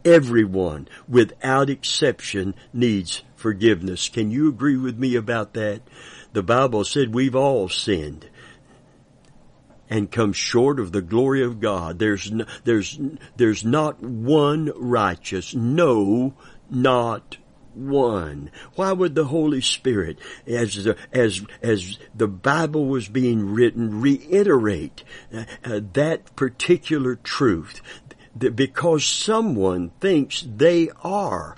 Everyone, 0.05 0.87
without 1.07 1.69
exception, 1.69 2.53
needs 2.71 3.23
forgiveness. 3.35 4.07
Can 4.07 4.29
you 4.29 4.47
agree 4.47 4.77
with 4.77 4.99
me 4.99 5.15
about 5.15 5.53
that? 5.53 5.81
The 6.33 6.43
Bible 6.43 6.83
said 6.83 7.13
we've 7.13 7.35
all 7.35 7.69
sinned 7.69 8.29
and 9.89 10.11
come 10.11 10.31
short 10.31 10.79
of 10.79 10.91
the 10.91 11.01
glory 11.01 11.43
of 11.43 11.59
God. 11.59 11.97
There's, 11.97 12.31
no, 12.31 12.45
there's, 12.63 12.99
there's 13.35 13.65
not 13.65 14.01
one 14.01 14.71
righteous. 14.75 15.55
No, 15.55 16.35
not 16.69 17.37
one. 17.73 18.51
Why 18.75 18.91
would 18.91 19.15
the 19.15 19.25
Holy 19.25 19.61
Spirit, 19.61 20.17
as 20.47 20.83
the, 20.83 20.97
as, 21.11 21.41
as 21.61 21.99
the 22.15 22.27
Bible 22.27 22.85
was 22.85 23.07
being 23.07 23.53
written, 23.53 24.01
reiterate 24.01 25.03
uh, 25.33 25.45
uh, 25.63 25.81
that 25.93 26.35
particular 26.35 27.15
truth? 27.15 27.81
Because 28.37 29.05
someone 29.05 29.91
thinks 29.99 30.45
they 30.47 30.89
are 31.03 31.55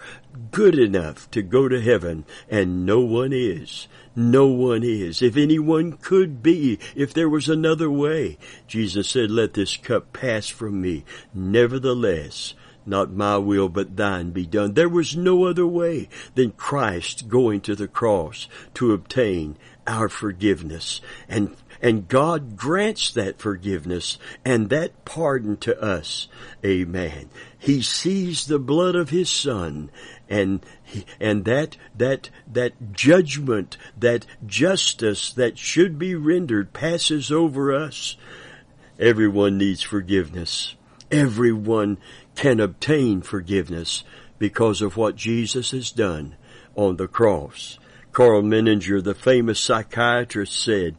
good 0.51 0.77
enough 0.77 1.29
to 1.31 1.41
go 1.41 1.67
to 1.67 1.81
heaven 1.81 2.25
and 2.49 2.85
no 2.85 2.99
one 2.99 3.33
is. 3.33 3.87
No 4.15 4.47
one 4.47 4.83
is. 4.83 5.21
If 5.21 5.37
anyone 5.37 5.93
could 5.93 6.41
be, 6.41 6.79
if 6.95 7.13
there 7.13 7.29
was 7.29 7.49
another 7.49 7.89
way, 7.89 8.37
Jesus 8.67 9.09
said, 9.09 9.29
let 9.31 9.53
this 9.53 9.77
cup 9.77 10.13
pass 10.13 10.47
from 10.47 10.81
me. 10.81 11.05
Nevertheless, 11.33 12.53
not 12.85 13.11
my 13.11 13.37
will 13.37 13.69
but 13.69 13.97
thine 13.97 14.31
be 14.31 14.45
done. 14.45 14.73
There 14.73 14.89
was 14.89 15.15
no 15.15 15.45
other 15.45 15.67
way 15.67 16.09
than 16.35 16.51
Christ 16.51 17.27
going 17.27 17.61
to 17.61 17.75
the 17.75 17.87
cross 17.87 18.47
to 18.75 18.93
obtain 18.93 19.57
our 19.85 20.09
forgiveness. 20.09 21.01
And 21.27 21.55
and 21.81 22.07
God 22.07 22.55
grants 22.55 23.11
that 23.11 23.39
forgiveness 23.39 24.17
and 24.43 24.69
that 24.69 25.05
pardon 25.05 25.57
to 25.57 25.79
us. 25.81 26.27
Amen. 26.65 27.29
He 27.57 27.81
sees 27.81 28.45
the 28.45 28.59
blood 28.59 28.95
of 28.95 29.09
His 29.09 29.29
Son 29.29 29.91
and 30.29 30.65
and 31.19 31.45
that 31.45 31.77
that 31.95 32.29
that 32.51 32.93
judgment, 32.93 33.77
that 33.97 34.25
justice 34.45 35.31
that 35.33 35.57
should 35.57 35.97
be 35.99 36.15
rendered 36.15 36.73
passes 36.73 37.31
over 37.31 37.73
us. 37.73 38.17
Everyone 38.99 39.57
needs 39.57 39.81
forgiveness. 39.81 40.75
Everyone 41.11 41.97
can 42.35 42.59
obtain 42.59 43.21
forgiveness 43.21 44.03
because 44.39 44.81
of 44.81 44.97
what 44.97 45.15
Jesus 45.15 45.71
has 45.71 45.91
done 45.91 46.35
on 46.75 46.97
the 46.97 47.07
cross. 47.07 47.79
Karl 48.11 48.41
Menninger, 48.41 49.03
the 49.03 49.13
famous 49.13 49.59
psychiatrist, 49.59 50.53
said, 50.53 50.95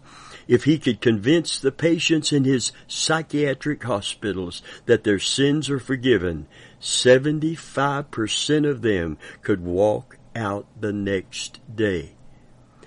if 0.49 0.64
he 0.64 0.78
could 0.78 1.00
convince 1.00 1.61
the 1.61 1.71
patients 1.71 2.33
in 2.33 2.43
his 2.45 2.73
psychiatric 2.88 3.85
hospitals 3.85 4.62
that 4.87 5.05
their 5.05 5.19
sins 5.19 5.71
are 5.71 5.78
forgiven, 5.78 6.49
75% 6.81 8.69
of 8.69 8.83
them 8.83 9.19
could 9.43 9.62
walk 9.62 10.17
out 10.35 10.67
the 10.81 10.93
next 10.93 11.61
day. 11.75 12.14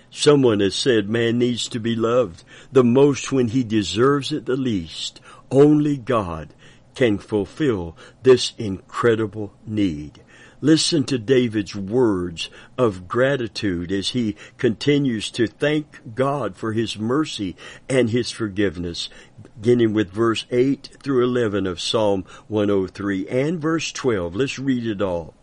Someone 0.10 0.60
has 0.60 0.76
said 0.76 1.08
man 1.08 1.38
needs 1.38 1.70
to 1.70 1.80
be 1.80 1.96
loved 1.96 2.44
the 2.72 2.84
most 2.84 3.32
when 3.32 3.48
he 3.50 3.64
deserves 3.64 4.34
it 4.34 4.46
the 4.46 4.58
least. 4.58 5.22
Only 5.50 5.96
God 5.96 6.54
can 6.96 7.18
fulfill 7.18 7.96
this 8.24 8.54
incredible 8.58 9.54
need. 9.66 10.22
Listen 10.64 11.04
to 11.06 11.18
David's 11.18 11.76
words 11.76 12.52
of 12.78 13.08
gratitude 13.08 13.92
as 13.92 14.10
he 14.10 14.36
continues 14.60 15.32
to 15.32 15.48
thank 15.48 16.14
God 16.14 16.56
for 16.56 16.74
his 16.74 17.00
mercy 17.00 17.56
and 17.90 18.12
his 18.12 18.30
forgiveness, 18.30 19.10
beginning 19.42 19.94
with 19.94 20.12
verse 20.12 20.46
8 20.52 20.98
through 21.02 21.24
11 21.24 21.66
of 21.66 21.82
Psalm 21.82 22.26
103 22.48 23.28
and 23.28 23.60
verse 23.60 23.92
12. 23.92 24.36
Let's 24.36 24.60
read 24.60 24.86
it 24.86 25.02
all. 25.02 25.34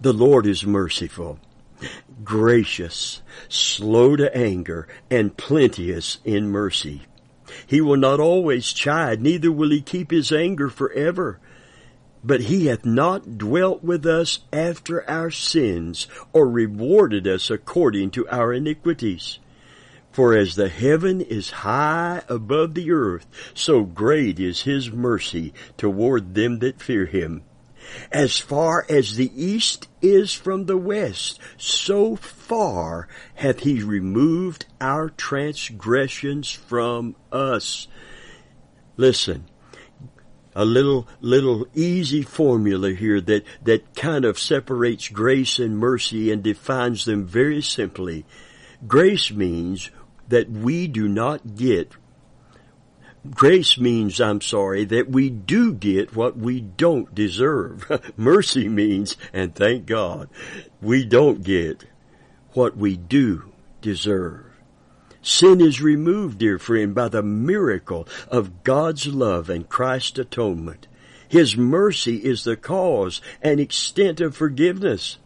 The 0.00 0.12
Lord 0.12 0.46
is 0.46 0.64
merciful, 0.64 1.40
gracious, 2.22 3.22
slow 3.48 4.14
to 4.14 4.34
anger, 4.36 4.86
and 5.10 5.36
plenteous 5.36 6.18
in 6.24 6.50
mercy. 6.50 7.02
He 7.66 7.80
will 7.80 7.96
not 7.96 8.20
always 8.20 8.72
chide, 8.72 9.20
neither 9.20 9.50
will 9.50 9.70
he 9.70 9.80
keep 9.80 10.12
his 10.12 10.30
anger 10.30 10.68
forever. 10.68 11.40
But 12.26 12.42
he 12.42 12.66
hath 12.66 12.84
not 12.84 13.38
dwelt 13.38 13.84
with 13.84 14.04
us 14.04 14.40
after 14.52 15.08
our 15.08 15.30
sins, 15.30 16.08
or 16.32 16.48
rewarded 16.48 17.28
us 17.28 17.50
according 17.50 18.10
to 18.10 18.28
our 18.28 18.52
iniquities. 18.52 19.38
For 20.10 20.34
as 20.34 20.56
the 20.56 20.68
heaven 20.68 21.20
is 21.20 21.62
high 21.62 22.22
above 22.28 22.74
the 22.74 22.90
earth, 22.90 23.26
so 23.54 23.84
great 23.84 24.40
is 24.40 24.62
his 24.62 24.90
mercy 24.90 25.54
toward 25.76 26.34
them 26.34 26.58
that 26.58 26.82
fear 26.82 27.06
him. 27.06 27.44
As 28.10 28.38
far 28.38 28.84
as 28.88 29.14
the 29.14 29.30
east 29.40 29.86
is 30.02 30.32
from 30.32 30.66
the 30.66 30.76
west, 30.76 31.38
so 31.56 32.16
far 32.16 33.06
hath 33.34 33.60
he 33.60 33.84
removed 33.84 34.66
our 34.80 35.10
transgressions 35.10 36.50
from 36.50 37.14
us. 37.30 37.86
Listen, 38.96 39.44
a 40.56 40.64
little 40.64 41.06
little 41.20 41.66
easy 41.74 42.22
formula 42.22 42.90
here 42.90 43.20
that 43.20 43.44
that 43.62 43.94
kind 43.94 44.24
of 44.24 44.38
separates 44.38 45.08
grace 45.08 45.58
and 45.58 45.78
mercy 45.78 46.32
and 46.32 46.42
defines 46.42 47.04
them 47.04 47.26
very 47.26 47.60
simply. 47.60 48.24
Grace 48.88 49.30
means 49.30 49.90
that 50.28 50.50
we 50.50 50.88
do 50.88 51.06
not 51.06 51.54
get 51.54 51.92
Grace 53.34 53.78
means, 53.78 54.20
I'm 54.20 54.40
sorry, 54.40 54.84
that 54.84 55.10
we 55.10 55.30
do 55.30 55.72
get 55.72 56.14
what 56.14 56.36
we 56.36 56.60
don't 56.60 57.12
deserve. 57.14 57.90
Mercy 58.16 58.68
means, 58.68 59.16
and 59.32 59.54
thank 59.54 59.86
God, 59.86 60.28
we 60.80 61.04
don't 61.04 61.42
get 61.42 61.84
what 62.52 62.76
we 62.76 62.96
do 62.96 63.52
deserve. 63.80 64.45
Sin 65.26 65.60
is 65.60 65.82
removed, 65.82 66.38
dear 66.38 66.56
friend, 66.56 66.94
by 66.94 67.08
the 67.08 67.20
miracle 67.20 68.06
of 68.28 68.62
God's 68.62 69.08
love 69.08 69.50
and 69.50 69.68
Christ's 69.68 70.20
atonement. 70.20 70.86
His 71.28 71.56
mercy 71.56 72.18
is 72.18 72.44
the 72.44 72.54
cause 72.54 73.20
and 73.42 73.58
extent 73.58 74.20
of 74.20 74.36
forgiveness 74.36 75.18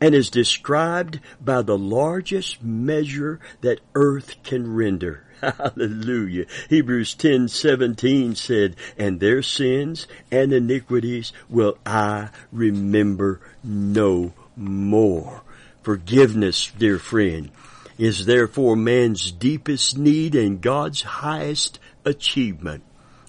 and 0.00 0.14
is 0.14 0.30
described 0.30 1.20
by 1.38 1.60
the 1.60 1.76
largest 1.76 2.64
measure 2.64 3.40
that 3.60 3.82
earth 3.94 4.36
can 4.42 4.74
render. 4.74 5.22
Hallelujah. 5.42 6.46
Hebrews 6.70 7.14
10:17 7.14 8.34
said, 8.34 8.74
"And 8.96 9.20
their 9.20 9.42
sins 9.42 10.06
and 10.30 10.54
iniquities 10.54 11.34
will 11.50 11.76
I 11.84 12.30
remember 12.52 13.42
no 13.62 14.32
more." 14.56 15.42
Forgiveness, 15.82 16.72
dear 16.78 16.98
friend, 16.98 17.50
is 17.98 18.26
therefore 18.26 18.76
man's 18.76 19.30
deepest 19.30 19.98
need 19.98 20.34
and 20.34 20.60
God's 20.60 21.02
highest 21.02 21.78
achievement. 22.04 22.82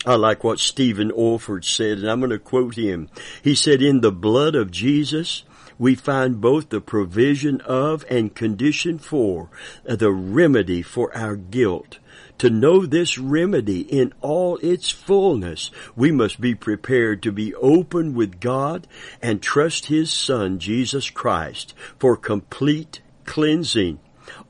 I 0.05 0.15
like 0.15 0.43
what 0.43 0.59
Stephen 0.59 1.11
Olford 1.11 1.63
said, 1.63 1.99
and 1.99 2.09
I'm 2.09 2.19
going 2.19 2.31
to 2.31 2.39
quote 2.39 2.75
him. 2.75 3.09
He 3.41 3.55
said, 3.55 3.81
in 3.81 4.01
the 4.01 4.11
blood 4.11 4.53
of 4.53 4.69
Jesus, 4.69 5.43
we 5.79 5.95
find 5.95 6.41
both 6.41 6.69
the 6.69 6.81
provision 6.81 7.61
of 7.61 8.05
and 8.09 8.35
condition 8.35 8.99
for 8.99 9.49
the 9.85 10.11
remedy 10.11 10.81
for 10.81 11.15
our 11.15 11.35
guilt. 11.35 11.99
To 12.39 12.49
know 12.49 12.85
this 12.85 13.17
remedy 13.17 13.81
in 13.81 14.13
all 14.19 14.57
its 14.57 14.89
fullness, 14.89 15.71
we 15.95 16.11
must 16.11 16.41
be 16.41 16.53
prepared 16.53 17.23
to 17.23 17.31
be 17.31 17.55
open 17.55 18.13
with 18.13 18.41
God 18.41 18.87
and 19.21 19.41
trust 19.41 19.85
His 19.85 20.11
Son, 20.11 20.59
Jesus 20.59 21.09
Christ, 21.09 21.73
for 21.97 22.17
complete 22.17 23.01
cleansing 23.25 23.99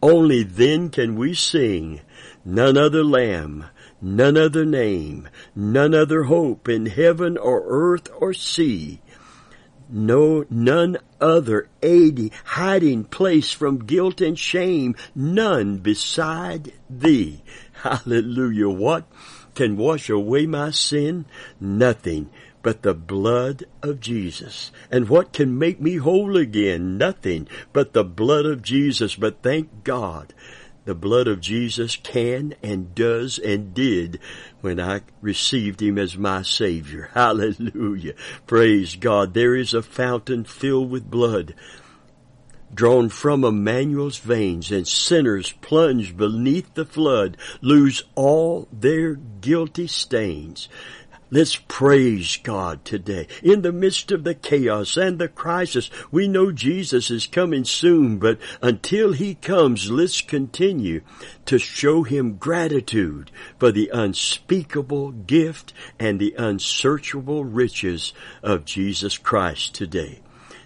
only 0.03 0.43
then 0.43 0.89
can 0.89 1.15
we 1.15 1.33
sing, 1.33 2.01
none 2.43 2.75
other 2.75 3.05
lamb, 3.05 3.63
none 4.01 4.35
other 4.35 4.65
name, 4.65 5.29
none 5.55 5.95
other 5.95 6.23
hope 6.23 6.67
in 6.67 6.87
heaven 6.87 7.37
or 7.37 7.63
earth 7.65 8.09
or 8.19 8.33
sea. 8.33 8.99
No, 9.89 10.45
none 10.49 10.97
other 11.21 11.69
aiding, 11.81 12.31
hiding 12.43 13.05
place 13.05 13.53
from 13.53 13.85
guilt 13.85 14.19
and 14.19 14.37
shame, 14.37 14.95
none 15.15 15.77
beside 15.77 16.73
thee. 16.89 17.41
Hallelujah. 17.71 18.69
What 18.69 19.05
can 19.55 19.77
wash 19.77 20.09
away 20.09 20.45
my 20.47 20.71
sin? 20.71 21.25
Nothing 21.61 22.29
but 22.63 22.81
the 22.81 22.95
blood 22.95 23.65
of 23.83 23.99
Jesus. 23.99 24.71
And 24.89 25.09
what 25.09 25.33
can 25.33 25.59
make 25.59 25.79
me 25.79 25.97
whole 25.97 26.35
again? 26.35 26.97
Nothing 26.97 27.47
but 27.73 27.93
the 27.93 28.05
blood 28.05 28.45
of 28.45 28.63
Jesus. 28.63 29.15
But 29.15 29.43
thank 29.43 29.83
God, 29.83 30.33
the 30.85 30.95
blood 30.95 31.27
of 31.27 31.41
Jesus 31.41 31.97
can 31.97 32.55
and 32.63 32.95
does 32.95 33.37
and 33.37 33.73
did 33.73 34.19
when 34.61 34.79
I 34.79 35.01
received 35.21 35.81
Him 35.81 35.99
as 35.99 36.17
my 36.17 36.41
Savior. 36.41 37.09
Hallelujah. 37.13 38.13
Praise 38.47 38.95
God. 38.95 39.33
There 39.33 39.55
is 39.55 39.73
a 39.73 39.83
fountain 39.83 40.45
filled 40.45 40.89
with 40.89 41.11
blood 41.11 41.53
drawn 42.73 43.09
from 43.09 43.43
Emmanuel's 43.43 44.17
veins, 44.17 44.71
and 44.71 44.87
sinners 44.87 45.51
plunged 45.61 46.17
beneath 46.17 46.73
the 46.73 46.85
flood 46.85 47.37
lose 47.61 48.03
all 48.15 48.67
their 48.71 49.13
guilty 49.13 49.87
stains. 49.87 50.67
Let's 51.33 51.55
praise 51.55 52.37
God 52.37 52.85
today. 52.85 53.27
In 53.41 53.63
the 53.63 53.71
midst 53.71 54.11
of 54.11 54.23
the 54.23 54.35
chaos 54.35 54.97
and 54.97 55.17
the 55.17 55.27
crisis, 55.27 55.89
we 56.11 56.27
know 56.27 56.51
Jesus 56.51 57.09
is 57.09 57.25
coming 57.25 57.63
soon, 57.63 58.19
but 58.19 58.37
until 58.61 59.13
He 59.13 59.33
comes, 59.33 59.89
let's 59.89 60.21
continue 60.21 61.01
to 61.47 61.57
show 61.57 62.03
Him 62.03 62.35
gratitude 62.35 63.31
for 63.57 63.71
the 63.71 63.89
unspeakable 63.91 65.09
gift 65.09 65.73
and 65.97 66.19
the 66.19 66.35
unsearchable 66.37 67.43
riches 67.43 68.13
of 68.43 68.63
Jesus 68.63 69.17
Christ 69.17 69.73
today. 69.73 70.19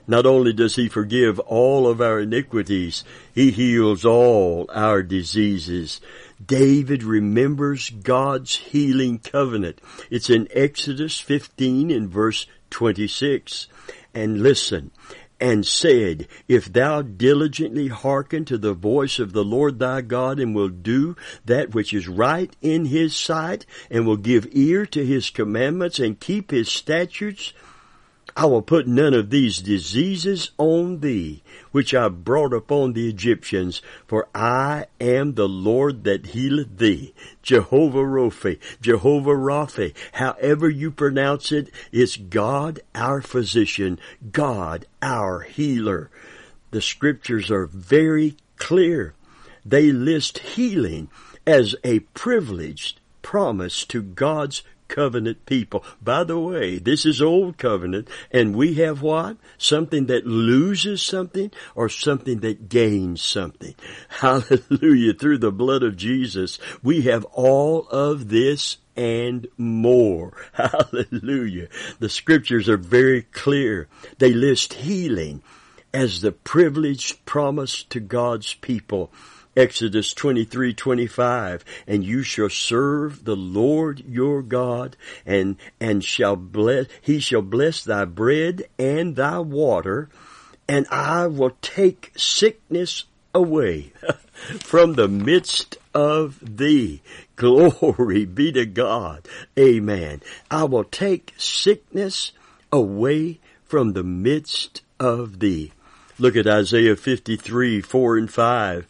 Not 0.06 0.26
only 0.26 0.52
does 0.52 0.76
He 0.76 0.90
forgive 0.90 1.40
all 1.40 1.88
of 1.88 2.02
our 2.02 2.20
iniquities, 2.20 3.06
He 3.34 3.52
heals 3.52 4.04
all 4.04 4.70
our 4.74 5.02
diseases. 5.02 6.02
David 6.46 7.04
remembers 7.04 7.90
God's 7.90 8.56
healing 8.56 9.20
covenant. 9.20 9.82
It's 10.10 10.30
in 10.30 10.48
Exodus 10.52 11.20
15 11.20 11.90
in 11.92 12.08
verse 12.10 12.46
26. 12.70 13.68
And 14.14 14.42
listen, 14.42 14.92
and 15.40 15.66
said, 15.66 16.28
If 16.48 16.72
thou 16.72 17.02
diligently 17.02 17.88
hearken 17.88 18.46
to 18.46 18.58
the 18.58 18.74
voice 18.74 19.20
of 19.20 19.34
the 19.34 19.44
Lord 19.44 19.80
thy 19.80 20.02
God 20.02 20.40
and 20.40 20.56
will 20.56 20.70
do 20.70 21.16
that 21.46 21.74
which 21.74 21.94
is 21.94 22.08
right 22.08 22.56
in 22.62 22.86
his 22.86 23.16
sight 23.16 23.66
and 23.90 24.06
will 24.06 24.18
give 24.18 24.48
ear 24.52 24.86
to 24.88 25.06
his 25.06 25.30
commandments 25.30 26.00
and 26.00 26.20
keep 26.20 26.52
his 26.52 26.70
statutes, 26.70 27.54
I 28.38 28.46
will 28.46 28.62
put 28.62 28.86
none 28.86 29.16
of 29.16 29.32
these 29.32 29.58
diseases 29.58 30.52
on 30.60 31.00
thee, 31.00 31.42
which 31.72 31.96
I 31.96 32.08
brought 32.08 32.54
upon 32.54 32.94
the 32.94 33.10
Egyptians, 33.10 33.82
for 34.06 34.28
I 34.36 34.86
am 35.02 35.34
the 35.34 35.50
Lord 35.50 36.04
that 36.04 36.28
healeth 36.28 36.78
thee. 36.78 37.16
Jehovah 37.42 38.04
Rophi, 38.04 38.60
Jehovah 38.80 39.32
Rapha, 39.32 39.92
however 40.12 40.70
you 40.70 40.92
pronounce 40.92 41.52
it, 41.52 41.72
it's 41.92 42.16
God 42.16 42.80
our 42.94 43.24
physician, 43.24 43.98
God 44.32 44.86
our 45.02 45.40
healer. 45.40 46.12
The 46.70 46.82
scriptures 46.82 47.50
are 47.50 47.66
very 47.66 48.38
clear. 48.58 49.16
They 49.66 49.92
list 49.92 50.38
healing 50.38 51.10
as 51.48 51.76
a 51.84 52.02
privileged 52.14 53.00
promise 53.24 53.84
to 53.86 54.04
God's 54.04 54.62
covenant 54.88 55.46
people. 55.46 55.84
By 56.02 56.24
the 56.24 56.40
way, 56.40 56.80
this 56.80 57.06
is 57.06 57.22
old 57.22 57.58
covenant 57.58 58.10
and 58.32 58.56
we 58.56 58.76
have 58.76 59.02
what? 59.02 59.38
Something 59.58 60.08
that 60.08 60.26
loses 60.26 61.02
something 61.02 61.52
or 61.76 61.90
something 61.90 62.40
that 62.40 62.70
gains 62.70 63.22
something. 63.22 63.76
Hallelujah. 64.10 65.14
Through 65.14 65.40
the 65.40 65.52
blood 65.52 65.84
of 65.84 65.98
Jesus, 65.98 66.60
we 66.84 67.02
have 67.04 67.26
all 67.26 67.88
of 67.90 68.30
this 68.30 68.78
and 68.96 69.48
more. 69.58 70.34
Hallelujah. 70.54 71.68
The 72.00 72.10
scriptures 72.10 72.68
are 72.68 72.78
very 72.78 73.22
clear. 73.22 73.88
They 74.18 74.34
list 74.34 74.74
healing 74.74 75.44
as 75.94 76.22
the 76.22 76.32
privileged 76.32 77.26
promise 77.26 77.84
to 77.84 78.00
God's 78.00 78.54
people. 78.56 79.12
Exodus 79.58 80.14
23:25 80.14 81.64
and 81.88 82.04
you 82.04 82.22
shall 82.22 82.50
serve 82.50 83.26
the 83.26 83.36
Lord 83.36 84.04
your 84.08 84.44
God 84.44 84.96
and 85.26 85.56
and 85.80 86.04
shall 86.04 86.36
bless 86.36 86.86
he 87.02 87.20
shall 87.20 87.42
bless 87.42 87.84
thy 87.84 88.06
bread 88.06 88.70
and 88.78 89.16
thy 89.16 89.40
water 89.40 90.10
and 90.70 90.86
I 90.92 91.26
will 91.26 91.58
take 91.62 92.12
sickness 92.16 93.06
away 93.34 93.94
from 94.60 94.94
the 94.94 95.08
midst 95.08 95.78
of 95.94 96.58
thee. 96.58 97.02
Glory 97.36 98.26
be 98.26 98.52
to 98.52 98.66
God. 98.66 99.28
Amen. 99.58 100.22
I 100.52 100.66
will 100.66 100.84
take 100.84 101.34
sickness 101.38 102.32
away 102.72 103.40
from 103.64 103.94
the 103.94 104.04
midst 104.04 104.82
of 105.00 105.40
thee. 105.40 105.72
Look 106.20 106.36
at 106.36 106.48
Isaiah 106.48 106.96
53, 106.96 107.82
4 107.82 108.18
and 108.18 108.32
5. 108.32 108.88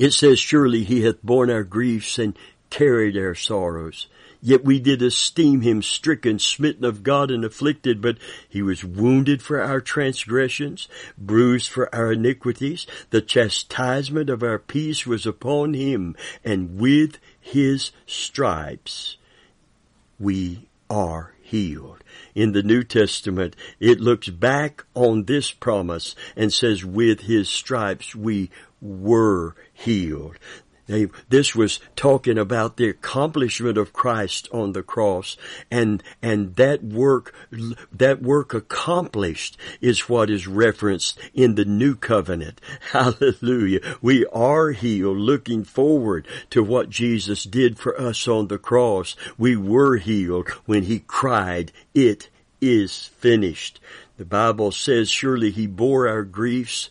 It 0.00 0.14
says, 0.14 0.38
surely 0.38 0.82
he 0.82 1.02
hath 1.02 1.22
borne 1.22 1.50
our 1.50 1.62
griefs 1.62 2.18
and 2.18 2.34
carried 2.70 3.18
our 3.18 3.34
sorrows. 3.34 4.06
Yet 4.40 4.64
we 4.64 4.80
did 4.80 5.02
esteem 5.02 5.60
him 5.60 5.82
stricken, 5.82 6.38
smitten 6.38 6.86
of 6.86 7.02
God 7.02 7.30
and 7.30 7.44
afflicted, 7.44 8.00
but 8.00 8.16
he 8.48 8.62
was 8.62 8.82
wounded 8.82 9.42
for 9.42 9.60
our 9.60 9.82
transgressions, 9.82 10.88
bruised 11.18 11.68
for 11.68 11.94
our 11.94 12.12
iniquities. 12.12 12.86
The 13.10 13.20
chastisement 13.20 14.30
of 14.30 14.42
our 14.42 14.58
peace 14.58 15.06
was 15.06 15.26
upon 15.26 15.74
him, 15.74 16.16
and 16.42 16.78
with 16.78 17.18
his 17.38 17.92
stripes 18.06 19.18
we 20.18 20.70
are 20.88 21.34
healed. 21.42 22.02
In 22.34 22.52
the 22.52 22.62
New 22.62 22.84
Testament, 22.84 23.54
it 23.78 24.00
looks 24.00 24.28
back 24.28 24.84
on 24.94 25.24
this 25.24 25.50
promise 25.50 26.14
and 26.36 26.52
says, 26.52 26.84
with 26.84 27.22
his 27.22 27.50
stripes 27.50 28.14
we 28.14 28.50
were 28.80 29.54
healed. 29.72 30.38
this 31.28 31.54
was 31.54 31.78
talking 31.94 32.36
about 32.36 32.76
the 32.76 32.88
accomplishment 32.88 33.78
of 33.78 33.92
Christ 33.92 34.48
on 34.52 34.72
the 34.72 34.82
cross 34.82 35.36
and, 35.70 36.02
and 36.20 36.56
that 36.56 36.82
work, 36.82 37.32
that 37.92 38.22
work 38.22 38.54
accomplished 38.54 39.56
is 39.80 40.08
what 40.08 40.30
is 40.30 40.48
referenced 40.48 41.18
in 41.32 41.54
the 41.54 41.64
new 41.64 41.94
covenant. 41.94 42.60
Hallelujah. 42.92 43.98
We 44.02 44.26
are 44.26 44.70
healed 44.70 45.18
looking 45.18 45.62
forward 45.62 46.26
to 46.50 46.64
what 46.64 46.90
Jesus 46.90 47.44
did 47.44 47.78
for 47.78 47.98
us 48.00 48.26
on 48.26 48.48
the 48.48 48.58
cross. 48.58 49.14
We 49.38 49.56
were 49.56 49.98
healed 49.98 50.48
when 50.66 50.84
he 50.84 51.00
cried, 51.00 51.70
it 51.94 52.28
is 52.60 53.04
finished. 53.04 53.80
The 54.16 54.24
Bible 54.24 54.72
says 54.72 55.08
surely 55.08 55.50
he 55.50 55.66
bore 55.66 56.08
our 56.08 56.24
griefs 56.24 56.90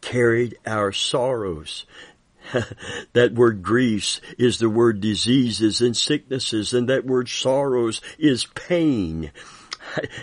carried 0.00 0.58
our 0.66 0.92
sorrows. 0.92 1.86
that 3.12 3.34
word 3.34 3.62
griefs 3.62 4.20
is 4.38 4.58
the 4.58 4.70
word 4.70 5.00
diseases 5.00 5.80
and 5.80 5.96
sicknesses, 5.96 6.72
and 6.72 6.88
that 6.88 7.04
word 7.04 7.28
sorrows 7.28 8.00
is 8.18 8.46
pain. 8.46 9.30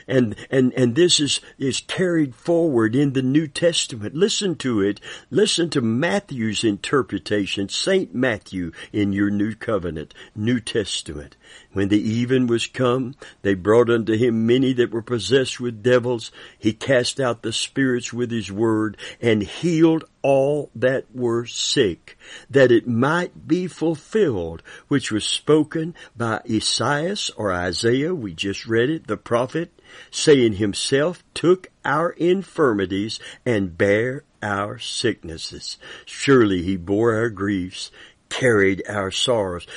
And, 0.08 0.36
and, 0.52 0.74
and 0.74 0.96
this 0.96 1.20
is, 1.20 1.42
is 1.58 1.80
carried 1.80 2.36
forward 2.36 2.96
in 2.96 3.14
the 3.14 3.24
New 3.24 3.48
Testament. 3.48 4.14
Listen 4.14 4.56
to 4.58 4.82
it. 4.82 5.02
Listen 5.32 5.72
to 5.72 5.82
Matthew's 5.82 6.64
interpretation, 6.64 7.68
Saint 7.68 8.14
Matthew 8.14 8.72
in 8.94 9.12
your 9.12 9.32
New 9.32 9.56
Covenant, 9.56 10.14
New 10.36 10.60
Testament. 10.60 11.36
When 11.74 11.90
the 11.90 12.02
even 12.02 12.48
was 12.48 12.68
come, 12.68 13.16
they 13.42 13.54
brought 13.54 13.90
unto 13.90 14.16
him 14.16 14.46
many 14.46 14.74
that 14.74 14.92
were 14.92 15.02
possessed 15.02 15.60
with 15.60 15.84
devils. 15.84 16.32
He 16.58 16.74
cast 16.74 17.20
out 17.20 17.42
the 17.42 17.54
spirits 17.54 18.14
with 18.14 18.32
his 18.32 18.52
word 18.52 18.98
and 19.22 19.44
healed 19.44 20.06
all 20.22 20.72
that 20.74 21.06
were 21.14 21.46
sick, 21.46 22.18
that 22.50 22.72
it 22.72 22.88
might 22.88 23.48
be 23.48 23.68
fulfilled, 23.68 24.64
which 24.88 25.12
was 25.12 25.24
spoken 25.24 25.94
by 26.16 26.42
Esaias 26.50 27.30
or 27.38 27.54
Isaiah, 27.54 28.16
we 28.16 28.34
just 28.34 28.66
read 28.66 28.90
it, 28.90 29.06
the 29.06 29.18
prophet, 29.18 29.72
saying 30.10 30.54
himself 30.54 31.24
took 31.34 31.68
our 31.84 32.12
infirmities 32.12 33.20
and 33.46 33.78
bare 33.78 34.24
our 34.42 34.80
sicknesses. 34.80 35.78
Surely 36.06 36.64
he 36.64 36.78
bore 36.78 37.14
our 37.14 37.30
griefs, 37.30 37.92
carried 38.30 38.82
our 38.90 39.12
sorrows 39.12 39.68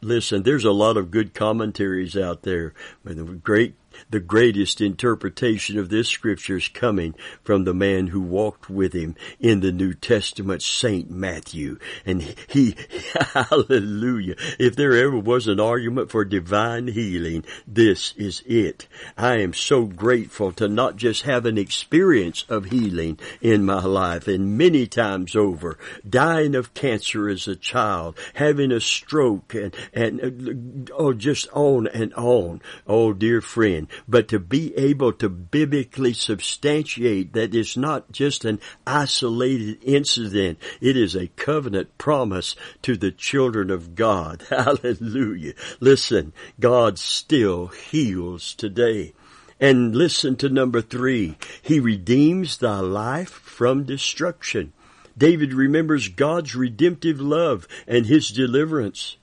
listen, 0.00 0.42
there's 0.42 0.64
a 0.64 0.72
lot 0.72 0.96
of 0.96 1.10
good 1.10 1.34
commentaries 1.34 2.16
out 2.16 2.42
there, 2.42 2.74
with 3.04 3.42
great 3.42 3.74
the 4.10 4.20
greatest 4.20 4.80
interpretation 4.80 5.78
of 5.78 5.88
this 5.88 6.08
scripture 6.08 6.56
is 6.56 6.68
coming 6.68 7.14
from 7.42 7.64
the 7.64 7.74
man 7.74 8.08
who 8.08 8.20
walked 8.20 8.68
with 8.70 8.92
him 8.92 9.16
in 9.38 9.60
the 9.60 9.72
New 9.72 9.94
Testament, 9.94 10.62
Saint 10.62 11.10
Matthew. 11.10 11.78
And 12.04 12.22
he, 12.48 12.76
hallelujah, 13.32 14.36
if 14.58 14.76
there 14.76 14.94
ever 14.94 15.18
was 15.18 15.46
an 15.46 15.60
argument 15.60 16.10
for 16.10 16.24
divine 16.24 16.88
healing, 16.88 17.44
this 17.66 18.14
is 18.16 18.42
it. 18.46 18.86
I 19.16 19.36
am 19.36 19.54
so 19.54 19.84
grateful 19.84 20.52
to 20.52 20.68
not 20.68 20.96
just 20.96 21.22
have 21.22 21.46
an 21.46 21.58
experience 21.58 22.44
of 22.48 22.66
healing 22.66 23.18
in 23.40 23.64
my 23.64 23.84
life 23.84 24.28
and 24.28 24.56
many 24.56 24.86
times 24.86 25.36
over, 25.36 25.78
dying 26.08 26.54
of 26.54 26.74
cancer 26.74 27.28
as 27.28 27.46
a 27.48 27.56
child, 27.56 28.18
having 28.34 28.72
a 28.72 28.80
stroke 28.80 29.54
and, 29.54 29.74
and, 29.92 30.88
uh, 30.90 30.94
oh, 30.94 31.12
just 31.12 31.48
on 31.52 31.86
and 31.88 32.12
on. 32.14 32.60
Oh, 32.86 33.12
dear 33.12 33.40
friend, 33.40 33.79
but 34.08 34.28
to 34.28 34.38
be 34.38 34.76
able 34.76 35.12
to 35.14 35.28
biblically 35.28 36.12
substantiate 36.12 37.32
that 37.32 37.54
it's 37.54 37.76
not 37.76 38.10
just 38.12 38.44
an 38.44 38.60
isolated 38.86 39.78
incident. 39.82 40.58
It 40.80 40.96
is 40.96 41.14
a 41.14 41.28
covenant 41.28 41.96
promise 41.98 42.56
to 42.82 42.96
the 42.96 43.10
children 43.10 43.70
of 43.70 43.94
God. 43.94 44.44
Hallelujah. 44.50 45.54
Listen, 45.80 46.32
God 46.58 46.98
still 46.98 47.68
heals 47.68 48.54
today. 48.54 49.12
And 49.60 49.94
listen 49.94 50.36
to 50.36 50.48
number 50.48 50.80
three. 50.80 51.36
He 51.60 51.80
redeems 51.80 52.56
thy 52.56 52.80
life 52.80 53.30
from 53.30 53.84
destruction. 53.84 54.72
David 55.18 55.52
remembers 55.52 56.08
God's 56.08 56.54
redemptive 56.54 57.20
love 57.20 57.68
and 57.86 58.06
his 58.06 58.30
deliverance. 58.30 59.18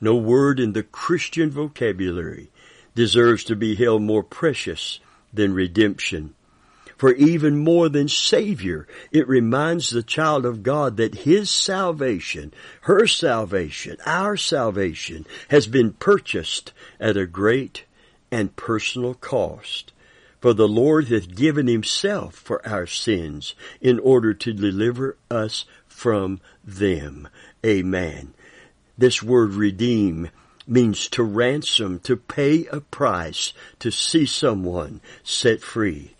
No 0.00 0.16
word 0.16 0.60
in 0.60 0.72
the 0.72 0.82
Christian 0.82 1.50
vocabulary 1.50 2.50
deserves 2.96 3.44
to 3.44 3.54
be 3.54 3.76
held 3.76 4.02
more 4.02 4.24
precious 4.24 4.98
than 5.32 5.54
redemption. 5.54 6.34
For 6.96 7.12
even 7.12 7.58
more 7.58 7.90
than 7.90 8.08
Savior, 8.08 8.88
it 9.12 9.28
reminds 9.28 9.90
the 9.90 10.02
child 10.02 10.46
of 10.46 10.62
God 10.62 10.96
that 10.96 11.14
His 11.14 11.50
salvation, 11.50 12.54
her 12.82 13.06
salvation, 13.06 13.98
our 14.06 14.36
salvation 14.38 15.26
has 15.48 15.66
been 15.66 15.92
purchased 15.92 16.72
at 16.98 17.18
a 17.18 17.26
great 17.26 17.84
and 18.30 18.56
personal 18.56 19.12
cost. 19.12 19.92
For 20.40 20.54
the 20.54 20.68
Lord 20.68 21.08
hath 21.08 21.34
given 21.34 21.66
Himself 21.66 22.34
for 22.34 22.66
our 22.66 22.86
sins 22.86 23.54
in 23.82 23.98
order 23.98 24.32
to 24.32 24.52
deliver 24.54 25.18
us 25.30 25.66
from 25.86 26.40
them. 26.64 27.28
Amen. 27.64 28.32
This 28.96 29.22
word 29.22 29.52
redeem 29.52 30.30
means 30.66 31.08
to 31.08 31.22
ransom, 31.22 31.98
to 32.00 32.16
pay 32.16 32.66
a 32.66 32.80
price, 32.80 33.52
to 33.78 33.90
see 33.90 34.26
someone 34.26 35.00
set 35.22 35.62
free. 35.62 36.12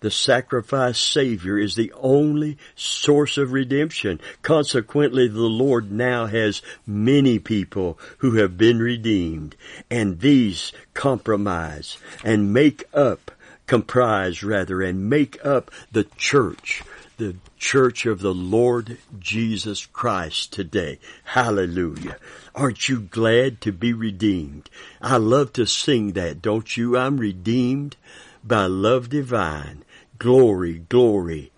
The 0.00 0.10
sacrificed 0.10 1.12
Savior 1.12 1.58
is 1.58 1.74
the 1.74 1.92
only 1.94 2.56
source 2.74 3.36
of 3.36 3.52
redemption. 3.52 4.18
Consequently, 4.40 5.28
the 5.28 5.40
Lord 5.40 5.92
now 5.92 6.24
has 6.24 6.62
many 6.86 7.38
people 7.38 7.98
who 8.18 8.36
have 8.36 8.56
been 8.56 8.78
redeemed, 8.78 9.56
and 9.90 10.20
these 10.20 10.72
compromise 10.94 11.98
and 12.24 12.52
make 12.52 12.84
up, 12.94 13.30
comprise 13.66 14.42
rather, 14.42 14.80
and 14.80 15.10
make 15.10 15.44
up 15.44 15.70
the 15.92 16.04
church 16.16 16.82
the 17.20 17.36
church 17.58 18.06
of 18.06 18.20
the 18.20 18.32
Lord 18.32 18.96
Jesus 19.18 19.84
Christ 19.84 20.54
today. 20.54 20.98
Hallelujah. 21.24 22.16
Aren't 22.54 22.88
you 22.88 22.98
glad 23.02 23.60
to 23.60 23.72
be 23.72 23.92
redeemed? 23.92 24.70
I 25.02 25.18
love 25.18 25.52
to 25.52 25.66
sing 25.66 26.12
that, 26.12 26.40
don't 26.40 26.78
you? 26.78 26.96
I'm 26.96 27.18
redeemed 27.18 27.96
by 28.42 28.64
love 28.64 29.10
divine. 29.10 29.84
Glory, 30.18 30.78
glory. 30.88 31.52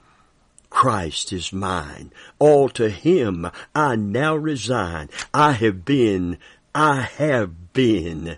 Christ 0.69 1.33
is 1.33 1.53
mine. 1.53 2.11
All 2.41 2.69
to 2.71 2.91
Him 2.91 3.49
I 3.73 3.95
now 3.95 4.35
resign. 4.35 5.11
I 5.33 5.53
have 5.53 5.85
been, 5.85 6.39
I 6.75 7.03
have 7.03 7.73
been 7.73 8.37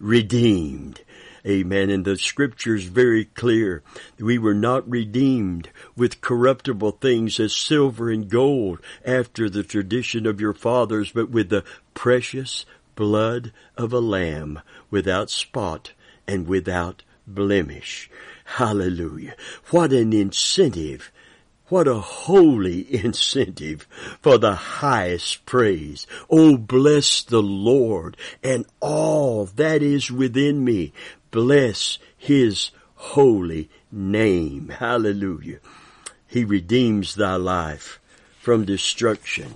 redeemed. 0.00 1.00
Amen. 1.46 1.90
And 1.90 2.04
the 2.04 2.16
scripture 2.16 2.74
is 2.74 2.84
very 2.84 3.26
clear. 3.26 3.82
We 4.18 4.36
were 4.38 4.54
not 4.54 4.88
redeemed 4.88 5.70
with 5.96 6.20
corruptible 6.20 6.92
things 6.92 7.38
as 7.38 7.54
silver 7.54 8.10
and 8.10 8.28
gold 8.28 8.80
after 9.04 9.48
the 9.48 9.62
tradition 9.62 10.26
of 10.26 10.40
your 10.40 10.54
fathers, 10.54 11.12
but 11.12 11.30
with 11.30 11.50
the 11.50 11.64
precious 11.94 12.66
blood 12.96 13.52
of 13.76 13.92
a 13.92 14.00
lamb 14.00 14.60
without 14.90 15.30
spot 15.30 15.92
and 16.26 16.48
without 16.48 17.04
blemish. 17.26 18.10
Hallelujah. 18.44 19.36
What 19.70 19.92
an 19.92 20.12
incentive 20.12 21.12
what 21.68 21.88
a 21.88 21.98
holy 21.98 22.86
incentive 23.04 23.88
for 24.20 24.38
the 24.38 24.54
highest 24.54 25.44
praise. 25.46 26.06
Oh, 26.30 26.56
bless 26.56 27.22
the 27.22 27.42
Lord 27.42 28.16
and 28.42 28.66
all 28.80 29.46
that 29.46 29.82
is 29.82 30.10
within 30.10 30.64
me. 30.64 30.92
Bless 31.30 31.98
His 32.16 32.70
holy 32.94 33.68
name. 33.92 34.68
Hallelujah. 34.68 35.58
He 36.26 36.44
redeems 36.44 37.14
thy 37.14 37.36
life 37.36 38.00
from 38.40 38.64
destruction. 38.64 39.54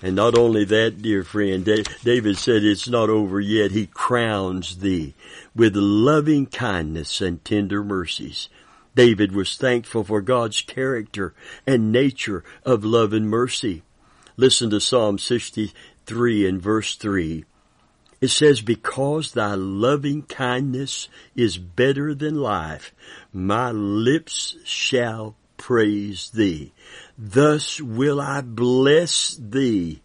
And 0.00 0.14
not 0.14 0.38
only 0.38 0.64
that, 0.64 1.02
dear 1.02 1.24
friend, 1.24 1.64
David 1.64 2.36
said 2.36 2.62
it's 2.62 2.88
not 2.88 3.10
over 3.10 3.40
yet. 3.40 3.72
He 3.72 3.86
crowns 3.86 4.78
thee 4.78 5.14
with 5.56 5.74
loving 5.74 6.46
kindness 6.46 7.20
and 7.20 7.44
tender 7.44 7.82
mercies. 7.82 8.48
David 8.94 9.32
was 9.32 9.56
thankful 9.56 10.04
for 10.04 10.20
God's 10.20 10.60
character 10.62 11.34
and 11.66 11.90
nature 11.90 12.44
of 12.64 12.84
love 12.84 13.12
and 13.12 13.28
mercy. 13.28 13.82
Listen 14.36 14.70
to 14.70 14.80
Psalm 14.80 15.18
63 15.18 16.48
and 16.48 16.62
verse 16.62 16.94
3. 16.94 17.44
It 18.20 18.28
says, 18.28 18.60
because 18.60 19.32
thy 19.32 19.54
loving 19.54 20.22
kindness 20.22 21.08
is 21.36 21.56
better 21.56 22.14
than 22.14 22.34
life, 22.34 22.92
my 23.32 23.70
lips 23.70 24.56
shall 24.64 25.36
praise 25.56 26.30
thee. 26.30 26.72
Thus 27.16 27.80
will 27.80 28.20
I 28.20 28.40
bless 28.40 29.36
thee 29.40 30.00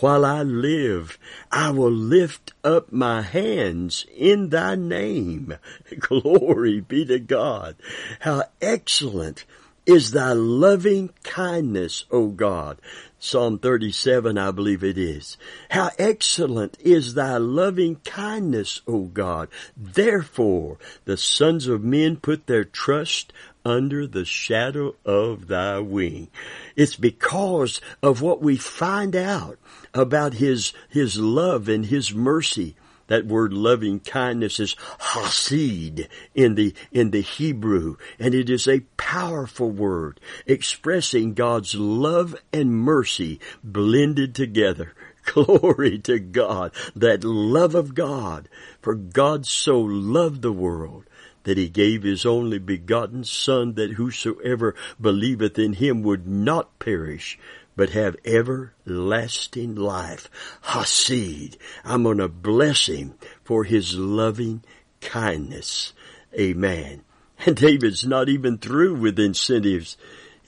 while 0.00 0.24
I 0.24 0.42
live. 0.42 1.18
I 1.50 1.70
will 1.70 1.90
lift 1.90 2.52
up 2.64 2.92
my 2.92 3.22
hands 3.22 4.06
in 4.16 4.48
thy 4.48 4.74
name. 4.74 5.54
Glory 5.98 6.80
be 6.80 7.04
to 7.06 7.18
God. 7.18 7.76
How 8.20 8.44
excellent 8.62 9.44
is 9.86 10.10
thy 10.10 10.32
loving 10.32 11.10
kindness, 11.24 12.04
O 12.10 12.28
God. 12.28 12.78
Psalm 13.20 13.58
37, 13.58 14.38
I 14.38 14.52
believe 14.52 14.84
it 14.84 14.96
is. 14.96 15.36
How 15.70 15.90
excellent 15.98 16.76
is 16.78 17.14
thy 17.14 17.36
loving 17.36 17.96
kindness, 18.04 18.80
O 18.86 19.06
God. 19.06 19.48
Therefore, 19.76 20.78
the 21.04 21.16
sons 21.16 21.66
of 21.66 21.82
men 21.82 22.18
put 22.18 22.46
their 22.46 22.62
trust 22.64 23.32
under 23.64 24.06
the 24.06 24.24
shadow 24.24 24.94
of 25.04 25.48
thy 25.48 25.80
wing. 25.80 26.28
It's 26.76 26.94
because 26.94 27.80
of 28.04 28.22
what 28.22 28.40
we 28.40 28.56
find 28.56 29.16
out 29.16 29.58
about 29.92 30.34
his, 30.34 30.72
his 30.88 31.18
love 31.18 31.68
and 31.68 31.86
his 31.86 32.14
mercy 32.14 32.76
that 33.08 33.26
word 33.26 33.52
loving 33.52 34.00
kindness 34.00 34.60
is 34.60 34.76
hasid 35.00 36.08
in 36.34 36.54
the, 36.54 36.74
in 36.92 37.10
the 37.10 37.20
Hebrew, 37.20 37.96
and 38.18 38.34
it 38.34 38.48
is 38.48 38.68
a 38.68 38.80
powerful 38.96 39.70
word 39.70 40.20
expressing 40.46 41.34
God's 41.34 41.74
love 41.74 42.36
and 42.52 42.72
mercy 42.72 43.40
blended 43.62 44.34
together. 44.34 44.94
Glory 45.24 45.98
to 46.00 46.18
God, 46.18 46.72
that 46.96 47.24
love 47.24 47.74
of 47.74 47.94
God, 47.94 48.48
for 48.80 48.94
God 48.94 49.44
so 49.44 49.78
loved 49.80 50.40
the 50.40 50.52
world 50.52 51.04
that 51.44 51.58
he 51.58 51.68
gave 51.68 52.02
his 52.02 52.26
only 52.26 52.58
begotten 52.58 53.24
Son, 53.24 53.74
that 53.74 53.92
whosoever 53.92 54.74
believeth 55.00 55.58
in 55.58 55.72
him 55.72 56.02
would 56.02 56.26
not 56.26 56.78
perish, 56.78 57.38
but 57.78 57.90
have 57.90 58.16
everlasting 58.24 59.76
life. 59.76 60.28
Hasid. 60.64 61.56
I'm 61.84 62.02
going 62.02 62.18
to 62.18 62.28
bless 62.28 62.86
him 62.86 63.14
for 63.44 63.62
his 63.62 63.94
loving 63.94 64.64
kindness. 65.00 65.92
Amen. 66.38 67.02
And 67.46 67.54
David's 67.54 68.04
not 68.04 68.28
even 68.28 68.58
through 68.58 68.96
with 68.96 69.16
incentives. 69.16 69.96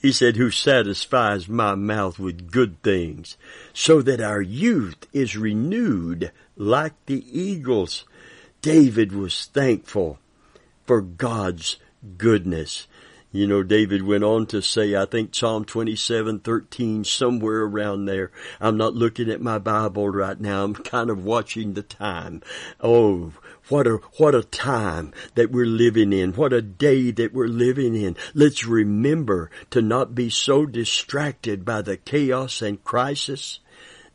He 0.01 0.11
said, 0.11 0.35
who 0.35 0.51
satisfies 0.51 1.47
my 1.47 1.73
mouth 1.73 2.19
with 2.19 2.51
good 2.51 2.83
things 2.83 3.37
so 3.71 4.01
that 4.01 4.19
our 4.19 4.41
youth 4.41 5.07
is 5.13 5.37
renewed 5.37 6.33
like 6.57 6.91
the 7.05 7.23
eagles. 7.31 8.03
David 8.61 9.13
was 9.13 9.45
thankful 9.45 10.19
for 10.85 10.99
God's 10.99 11.77
goodness. 12.17 12.87
You 13.33 13.47
know, 13.47 13.63
David 13.63 14.03
went 14.03 14.25
on 14.25 14.45
to 14.47 14.61
say, 14.61 14.93
I 14.93 15.05
think 15.05 15.33
Psalm 15.33 15.63
27, 15.63 16.39
13, 16.39 17.05
somewhere 17.05 17.61
around 17.61 18.03
there. 18.03 18.29
I'm 18.59 18.75
not 18.75 18.93
looking 18.93 19.29
at 19.29 19.39
my 19.39 19.57
Bible 19.57 20.09
right 20.09 20.39
now. 20.39 20.65
I'm 20.65 20.73
kind 20.73 21.09
of 21.09 21.23
watching 21.23 21.73
the 21.73 21.81
time. 21.81 22.41
Oh, 22.81 23.31
what 23.69 23.87
a, 23.87 24.01
what 24.17 24.35
a 24.35 24.43
time 24.43 25.13
that 25.35 25.49
we're 25.49 25.65
living 25.65 26.11
in. 26.11 26.33
What 26.33 26.51
a 26.51 26.61
day 26.61 27.09
that 27.11 27.33
we're 27.33 27.47
living 27.47 27.95
in. 27.95 28.17
Let's 28.33 28.65
remember 28.65 29.49
to 29.69 29.81
not 29.81 30.13
be 30.13 30.29
so 30.29 30.65
distracted 30.65 31.63
by 31.63 31.83
the 31.83 31.95
chaos 31.95 32.61
and 32.61 32.83
crisis 32.83 33.61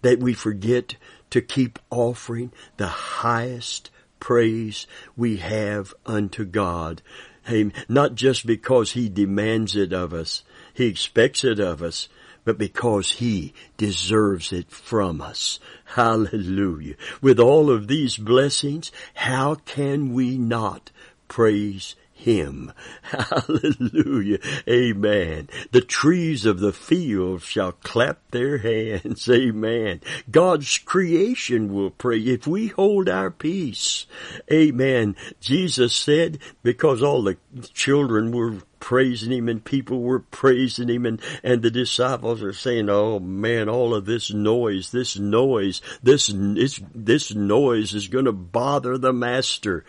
that 0.03 0.21
we 0.21 0.35
forget 0.35 0.97
to 1.31 1.41
keep 1.41 1.79
offering 1.89 2.53
the 2.77 2.89
highest 2.89 3.91
praise 4.21 4.87
we 5.17 5.39
have 5.39 5.95
unto 6.05 6.45
God. 6.45 7.01
Hey, 7.47 7.71
not 7.89 8.17
just 8.17 8.45
because 8.45 8.93
He 8.93 9.09
demands 9.09 9.77
it 9.77 9.93
of 9.93 10.13
us, 10.13 10.43
He 10.75 10.87
expects 10.87 11.45
it 11.45 11.61
of 11.61 11.81
us, 11.81 12.09
but 12.45 12.59
because 12.59 13.13
He 13.13 13.55
deserves 13.77 14.53
it 14.53 14.69
from 14.71 15.21
us. 15.21 15.61
Hallelujah. 15.85 16.97
With 17.23 17.39
all 17.39 17.71
of 17.71 17.87
these 17.87 18.17
blessings, 18.17 18.91
how 19.15 19.55
can 19.55 20.13
we 20.13 20.37
not 20.37 20.91
praise 21.29 21.95
him. 22.17 22.73
Hallelujah. 23.03 24.39
Amen. 24.69 25.49
The 25.71 25.83
trees 25.83 26.47
of 26.47 26.61
the 26.61 26.73
field 26.73 27.43
shall 27.43 27.73
clap 27.73 28.19
their 28.31 28.59
hands. 28.59 29.29
Amen. 29.31 30.01
God's 30.31 30.79
creation 30.79 31.73
will 31.73 31.91
pray 31.91 32.19
if 32.19 32.47
we 32.47 32.69
hold 32.69 33.09
our 33.09 33.31
peace. 33.31 34.07
Amen. 34.51 35.15
Jesus 35.41 35.95
said, 35.95 36.39
because 36.63 37.03
all 37.03 37.23
the 37.23 37.37
children 37.75 38.33
were 38.33 38.63
praising 38.81 39.33
him 39.33 39.49
and 39.49 39.65
people 39.65 40.01
were 40.01 40.21
praising 40.21 40.89
him 40.89 41.07
and, 41.07 41.21
and 41.43 41.63
the 41.63 41.71
disciples 41.71 42.43
are 42.43 42.53
saying, 42.53 42.89
oh 42.89 43.19
man, 43.19 43.69
all 43.69 43.95
of 43.95 44.07
this 44.07 44.33
noise, 44.33 44.91
this 44.91 45.19
noise, 45.19 45.81
this, 46.03 46.31
this, 46.33 46.81
this 46.95 47.35
noise 47.35 47.95
is 47.95 48.09
going 48.09 48.27
to 48.27 48.33
bother 48.33 48.97
the 48.97 49.13
master. 49.13 49.85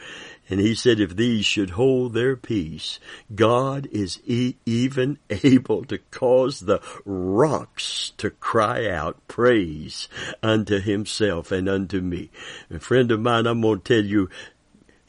And 0.50 0.60
he 0.60 0.76
said, 0.76 1.00
if 1.00 1.16
these 1.16 1.46
should 1.46 1.72
hold 1.72 2.14
their 2.14 2.36
peace, 2.38 3.00
God 3.34 3.88
is 3.92 4.22
e- 4.26 4.56
even 4.66 5.20
able 5.30 5.84
to 5.86 5.98
cause 5.98 6.62
the 6.62 6.82
rocks 7.06 8.14
to 8.18 8.30
cry 8.30 8.90
out 8.90 9.28
praise 9.28 10.08
unto 10.42 10.80
himself 10.80 11.52
and 11.52 11.68
unto 11.68 12.00
me. 12.00 12.30
A 12.70 12.80
friend 12.80 13.12
of 13.12 13.20
mine, 13.20 13.46
I'm 13.46 13.62
going 13.62 13.82
to 13.82 13.96
tell 13.96 14.06
you, 14.06 14.30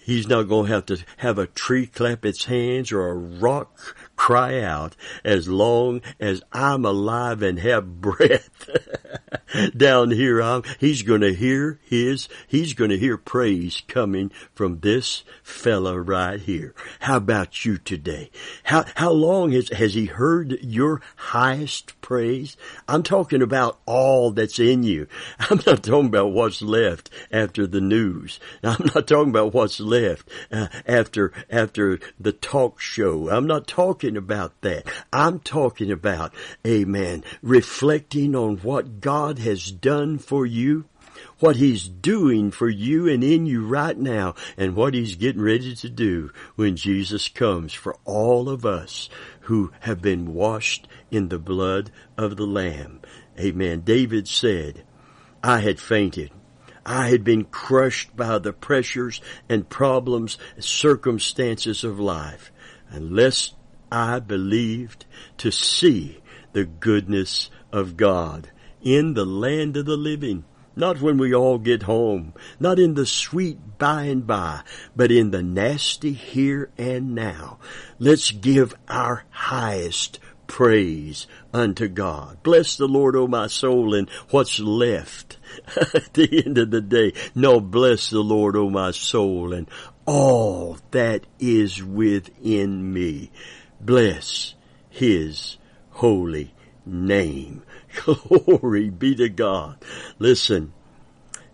He's 0.08 0.26
not 0.26 0.44
going 0.44 0.68
to 0.68 0.72
have 0.72 0.86
to 0.86 1.04
have 1.18 1.36
a 1.36 1.46
tree 1.46 1.86
clap 1.86 2.24
its 2.24 2.46
hands 2.46 2.92
or 2.92 3.08
a 3.08 3.14
rock 3.14 3.94
cry 4.16 4.62
out 4.62 4.96
as 5.22 5.48
long 5.48 6.00
as 6.18 6.42
I'm 6.50 6.86
alive 6.86 7.42
and 7.42 7.58
have 7.58 8.00
breath 8.00 8.70
down 9.76 10.10
here. 10.10 10.42
I'm, 10.42 10.62
he's 10.78 11.02
going 11.02 11.20
to 11.20 11.34
hear 11.34 11.78
his, 11.84 12.28
he's 12.46 12.74
going 12.74 12.90
to 12.90 12.98
hear 12.98 13.16
praise 13.16 13.82
coming 13.88 14.30
from 14.54 14.80
this 14.80 15.24
fella 15.42 16.00
right 16.00 16.40
here. 16.40 16.74
How 17.00 17.16
about 17.16 17.64
you 17.64 17.78
today? 17.78 18.30
How, 18.64 18.84
how 18.96 19.10
long 19.10 19.52
has, 19.52 19.68
has 19.70 19.94
he 19.94 20.06
heard 20.06 20.58
your 20.62 21.00
highest 21.16 22.00
praise? 22.00 22.56
I'm 22.86 23.02
talking 23.02 23.42
about 23.42 23.78
all 23.86 24.30
that's 24.30 24.58
in 24.58 24.82
you. 24.82 25.06
I'm 25.38 25.60
not 25.66 25.82
talking 25.82 26.08
about 26.08 26.32
what's 26.32 26.62
left 26.62 27.10
after 27.30 27.66
the 27.66 27.80
news. 27.80 28.40
I'm 28.62 28.86
not 28.94 29.06
talking 29.06 29.30
about 29.30 29.54
what's 29.54 29.80
left 29.80 30.28
uh, 30.50 30.68
after, 30.86 31.32
after 31.50 31.98
the 32.18 32.32
talk 32.32 32.80
show. 32.80 33.30
I'm 33.30 33.46
not 33.46 33.66
talking 33.66 34.16
about 34.16 34.60
that. 34.62 34.86
I'm 35.12 35.40
talking 35.40 35.90
about, 35.90 36.32
amen, 36.66 37.24
reflecting 37.42 38.34
on 38.34 38.58
what 38.58 39.00
God 39.00 39.17
has 39.38 39.72
done 39.72 40.18
for 40.18 40.46
you 40.46 40.84
what 41.40 41.56
he's 41.56 41.88
doing 41.88 42.50
for 42.50 42.68
you 42.68 43.08
and 43.08 43.22
in 43.22 43.46
you 43.46 43.66
right 43.66 43.96
now 43.96 44.34
and 44.56 44.74
what 44.74 44.94
he's 44.94 45.16
getting 45.16 45.42
ready 45.42 45.74
to 45.74 45.88
do 45.88 46.30
when 46.56 46.76
Jesus 46.76 47.28
comes 47.28 47.72
for 47.72 47.96
all 48.04 48.48
of 48.48 48.64
us 48.64 49.08
who 49.42 49.72
have 49.80 50.00
been 50.00 50.34
washed 50.34 50.86
in 51.10 51.28
the 51.28 51.38
blood 51.38 51.90
of 52.16 52.36
the 52.36 52.46
Lamb. 52.46 53.00
Amen. 53.38 53.80
David 53.80 54.28
said, 54.28 54.84
I 55.42 55.60
had 55.60 55.80
fainted. 55.80 56.30
I 56.84 57.08
had 57.08 57.22
been 57.22 57.44
crushed 57.44 58.16
by 58.16 58.38
the 58.38 58.52
pressures 58.52 59.20
and 59.48 59.68
problems, 59.68 60.38
circumstances 60.58 61.84
of 61.84 62.00
life. 62.00 62.50
Unless 62.90 63.54
I 63.92 64.20
believed 64.20 65.04
to 65.38 65.50
see 65.50 66.20
the 66.52 66.64
goodness 66.64 67.50
of 67.72 67.96
God 67.96 68.50
in 68.82 69.14
the 69.14 69.24
land 69.24 69.76
of 69.76 69.86
the 69.86 69.96
living. 69.96 70.44
Not 70.76 71.00
when 71.00 71.18
we 71.18 71.34
all 71.34 71.58
get 71.58 71.82
home, 71.82 72.34
not 72.60 72.78
in 72.78 72.94
the 72.94 73.06
sweet 73.06 73.58
by 73.78 74.04
and 74.04 74.26
by, 74.26 74.60
but 74.94 75.10
in 75.10 75.32
the 75.32 75.42
nasty 75.42 76.12
here 76.12 76.70
and 76.78 77.14
now. 77.14 77.58
Let's 77.98 78.30
give 78.30 78.76
our 78.88 79.24
highest 79.30 80.20
praise 80.46 81.26
unto 81.52 81.88
God. 81.88 82.42
Bless 82.44 82.76
the 82.76 82.86
Lord, 82.86 83.16
O 83.16 83.26
my 83.26 83.48
soul, 83.48 83.92
and 83.92 84.08
what's 84.30 84.60
left 84.60 85.38
at 85.76 86.14
the 86.14 86.44
end 86.46 86.58
of 86.58 86.70
the 86.70 86.80
day. 86.80 87.12
No, 87.34 87.60
bless 87.60 88.10
the 88.10 88.20
Lord, 88.20 88.54
O 88.54 88.70
my 88.70 88.92
soul, 88.92 89.52
and 89.52 89.68
all 90.06 90.78
that 90.92 91.26
is 91.40 91.82
within 91.82 92.92
me 92.92 93.30
bless 93.80 94.54
his 94.88 95.56
holy 95.90 96.54
name. 96.84 97.62
Glory 98.04 98.90
be 98.90 99.14
to 99.16 99.28
God. 99.28 99.76
Listen, 100.18 100.72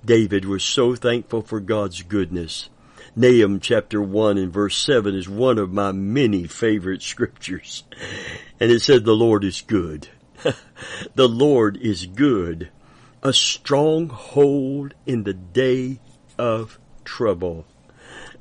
David 0.05 0.45
was 0.45 0.63
so 0.63 0.95
thankful 0.95 1.43
for 1.43 1.61
God's 1.61 2.03
goodness. 2.03 2.69
Nahum 3.17 3.61
chapter 3.61 4.03
1 4.03 4.39
and 4.39 4.53
verse 4.53 4.77
7 4.77 5.15
is 5.15 5.29
one 5.29 5.59
of 5.59 5.73
my 5.73 5.93
many 5.93 6.47
favorite 6.47 7.03
scriptures. 7.13 7.85
And 8.61 8.71
it 8.71 8.81
said, 8.81 9.05
the 9.05 9.15
Lord 9.15 9.45
is 9.45 9.61
good. 9.63 10.09
the 11.15 11.29
Lord 11.29 11.77
is 11.77 12.07
good. 12.07 12.71
A 13.23 13.33
stronghold 13.33 14.95
in 15.07 15.25
the 15.25 15.35
day 15.35 16.01
of 16.39 16.79
trouble. 17.05 17.67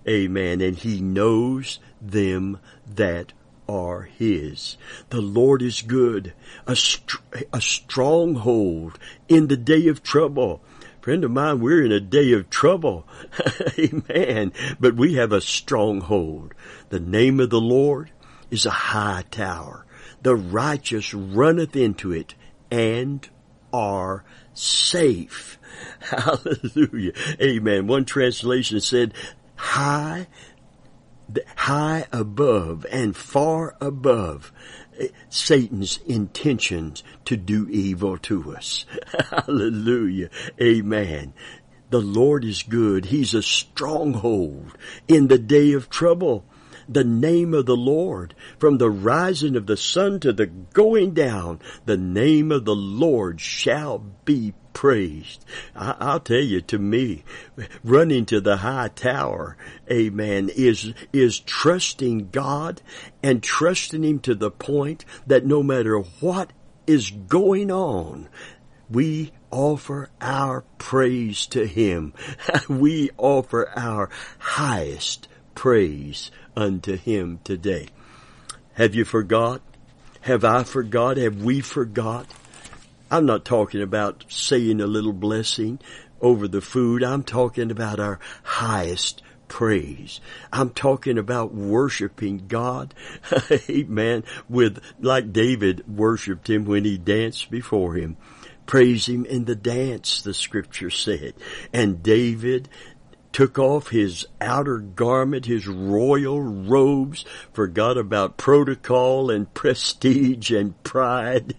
Amen. 0.07 0.59
And 0.59 0.75
he 0.75 0.99
knows 0.99 1.79
them 2.01 2.59
that 2.85 3.31
are 3.67 4.04
His. 4.04 4.78
The 5.10 5.21
Lord 5.21 5.62
is 5.62 5.82
good, 5.82 6.34
a, 6.67 6.76
str- 6.76 7.21
a 7.52 7.62
stronghold 7.62 8.99
in 9.28 9.47
the 9.47 9.58
day 9.58 9.88
of 9.88 10.04
trouble. 10.04 10.62
Friend 11.02 11.23
of 11.23 11.32
mine, 11.32 11.60
we're 11.60 11.84
in 11.84 11.91
a 11.91 11.99
day 11.99 12.32
of 12.32 12.49
trouble. 12.49 13.06
Amen. 13.78 14.54
But 14.80 14.95
we 14.95 15.15
have 15.15 15.34
a 15.34 15.41
stronghold. 15.41 16.54
The 16.89 16.99
name 16.99 17.39
of 17.41 17.49
the 17.49 17.60
Lord 17.60 18.12
is 18.49 18.65
a 18.65 18.71
high 18.71 19.26
tower. 19.30 19.86
The 20.21 20.36
righteous 20.36 21.13
runneth 21.13 21.76
into 21.76 22.13
it 22.13 22.36
and 22.71 23.28
are 23.73 24.23
safe. 24.54 25.60
Hallelujah. 25.99 27.12
Amen. 27.41 27.88
One 27.88 28.06
translation 28.06 28.80
said, 28.80 29.13
high 29.56 30.28
high 31.55 32.05
above 32.12 32.86
and 32.91 33.15
far 33.15 33.75
above 33.79 34.51
eh, 34.99 35.07
Satan's 35.29 35.99
intentions 36.05 37.03
to 37.25 37.38
do 37.38 37.67
evil 37.69 38.17
to 38.19 38.55
us. 38.55 38.86
Hallelujah. 39.29 40.29
Amen. 40.62 41.33
The 41.89 42.01
Lord 42.01 42.43
is 42.43 42.63
good. 42.63 43.05
He's 43.05 43.33
a 43.33 43.43
stronghold 43.43 44.77
in 45.07 45.27
the 45.27 45.38
day 45.38 45.73
of 45.73 45.89
trouble. 45.89 46.45
The 46.89 47.03
name 47.03 47.53
of 47.53 47.65
the 47.65 47.77
Lord, 47.77 48.36
from 48.59 48.77
the 48.77 48.89
rising 48.89 49.55
of 49.55 49.67
the 49.67 49.77
sun 49.77 50.19
to 50.21 50.33
the 50.33 50.47
going 50.47 51.13
down, 51.13 51.59
the 51.86 51.95
name 51.95 52.51
of 52.51 52.65
the 52.65 52.75
Lord 52.75 53.39
shall 53.39 53.99
be 53.99 54.53
praised. 54.73 55.45
I, 55.75 56.13
will 56.13 56.19
tell 56.19 56.38
you, 56.39 56.62
to 56.62 56.77
me, 56.77 57.23
running 57.83 58.25
to 58.27 58.41
the 58.41 58.57
high 58.57 58.89
tower, 58.89 59.55
amen, 59.89 60.49
is, 60.55 60.93
is 61.12 61.39
trusting 61.39 62.29
God 62.29 62.81
and 63.21 63.41
trusting 63.41 64.03
Him 64.03 64.19
to 64.19 64.36
the 64.36 64.51
point 64.51 65.05
that 65.27 65.45
no 65.45 65.63
matter 65.63 65.99
what 65.99 66.51
is 66.86 67.09
going 67.12 67.71
on, 67.71 68.27
we 68.89 69.31
offer 69.51 70.09
our 70.19 70.63
praise 70.77 71.45
to 71.47 71.65
Him. 71.65 72.13
we 72.69 73.09
offer 73.17 73.69
our 73.75 74.09
highest 74.39 75.27
praise 75.55 76.31
unto 76.55 76.97
Him 76.97 77.39
today. 77.43 77.88
Have 78.73 78.95
you 78.95 79.05
forgot? 79.05 79.62
Have 80.21 80.43
I 80.43 80.63
forgot? 80.63 81.17
Have 81.17 81.43
we 81.43 81.62
forgot? 81.62 82.27
I'm 83.13 83.28
not 83.28 83.45
talking 83.45 83.84
about 83.84 84.26
saying 84.28 84.82
a 84.82 84.88
little 84.88 85.13
blessing 85.13 85.80
over 86.19 86.47
the 86.47 86.62
food. 86.62 87.04
I'm 87.04 87.21
talking 87.21 87.69
about 87.69 87.99
our 87.99 88.19
highest 88.41 89.21
praise. 89.47 90.19
I'm 90.52 90.71
talking 90.71 91.19
about 91.19 91.54
worshiping 91.54 92.45
God. 92.47 92.95
Amen. 93.69 94.23
With, 94.49 94.82
like 94.99 95.32
David 95.32 95.88
worshiped 95.88 96.49
him 96.49 96.65
when 96.65 96.86
he 96.86 96.97
danced 96.97 97.52
before 97.52 97.93
him. 97.93 98.17
Praise 98.65 99.08
him 99.08 99.26
in 99.26 99.45
the 99.45 99.56
dance, 99.56 100.23
the 100.23 100.34
scripture 100.34 100.89
said. 100.89 101.36
And 101.71 102.02
David 102.02 102.67
took 103.34 103.60
off 103.60 103.89
his 103.89 104.26
outer 104.39 104.78
garment, 104.78 105.46
his 105.46 105.67
royal 105.67 106.39
robes, 106.39 107.26
forgot 107.52 107.98
about 107.98 108.38
protocol 108.38 109.30
and 109.30 109.54
prestige 109.54 110.52
and 110.52 110.82
pride. 110.84 111.56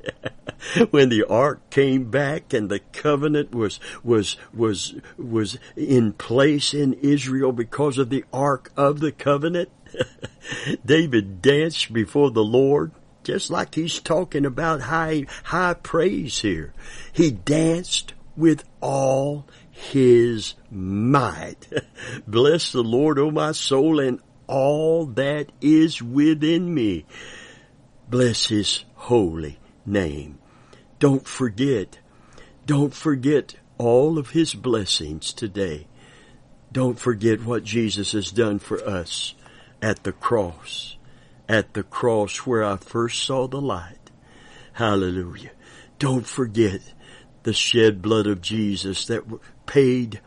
when 0.90 1.08
the 1.08 1.24
ark 1.24 1.68
came 1.70 2.10
back 2.10 2.52
and 2.52 2.70
the 2.70 2.78
covenant 2.92 3.52
was, 3.52 3.80
was, 4.02 4.36
was, 4.54 4.94
was 5.18 5.58
in 5.76 6.12
place 6.12 6.72
in 6.72 6.94
Israel 6.94 7.52
because 7.52 7.98
of 7.98 8.08
the 8.08 8.24
ark 8.32 8.72
of 8.76 9.00
the 9.00 9.12
covenant, 9.12 9.68
David 10.86 11.42
danced 11.42 11.92
before 11.92 12.30
the 12.30 12.44
Lord 12.44 12.92
just 13.24 13.50
like 13.50 13.74
he's 13.74 13.98
talking 13.98 14.44
about 14.44 14.82
high, 14.82 15.26
high 15.44 15.74
praise 15.74 16.40
here. 16.40 16.72
He 17.12 17.30
danced 17.30 18.12
with 18.36 18.64
all 18.80 19.46
his 19.74 20.54
might. 20.70 21.66
Bless 22.26 22.70
the 22.70 22.82
Lord, 22.82 23.18
O 23.18 23.30
my 23.30 23.52
soul, 23.52 23.98
and 23.98 24.20
all 24.46 25.06
that 25.06 25.50
is 25.60 26.00
within 26.00 26.72
me. 26.72 27.04
Bless 28.08 28.46
his 28.46 28.84
holy 28.94 29.58
name. 29.84 30.38
Don't 31.00 31.26
forget, 31.26 31.98
don't 32.66 32.94
forget 32.94 33.56
all 33.76 34.16
of 34.16 34.30
his 34.30 34.54
blessings 34.54 35.32
today. 35.32 35.88
Don't 36.70 36.98
forget 36.98 37.44
what 37.44 37.64
Jesus 37.64 38.12
has 38.12 38.30
done 38.30 38.60
for 38.60 38.82
us 38.86 39.34
at 39.82 40.04
the 40.04 40.12
cross. 40.12 40.96
At 41.48 41.74
the 41.74 41.82
cross 41.82 42.38
where 42.38 42.64
I 42.64 42.76
first 42.76 43.24
saw 43.24 43.48
the 43.48 43.60
light. 43.60 44.10
Hallelujah. 44.74 45.50
Don't 45.98 46.26
forget 46.26 46.80
the 47.42 47.52
shed 47.52 48.00
blood 48.00 48.26
of 48.26 48.40
Jesus 48.40 49.06
that 49.06 49.24
paid 49.66 50.20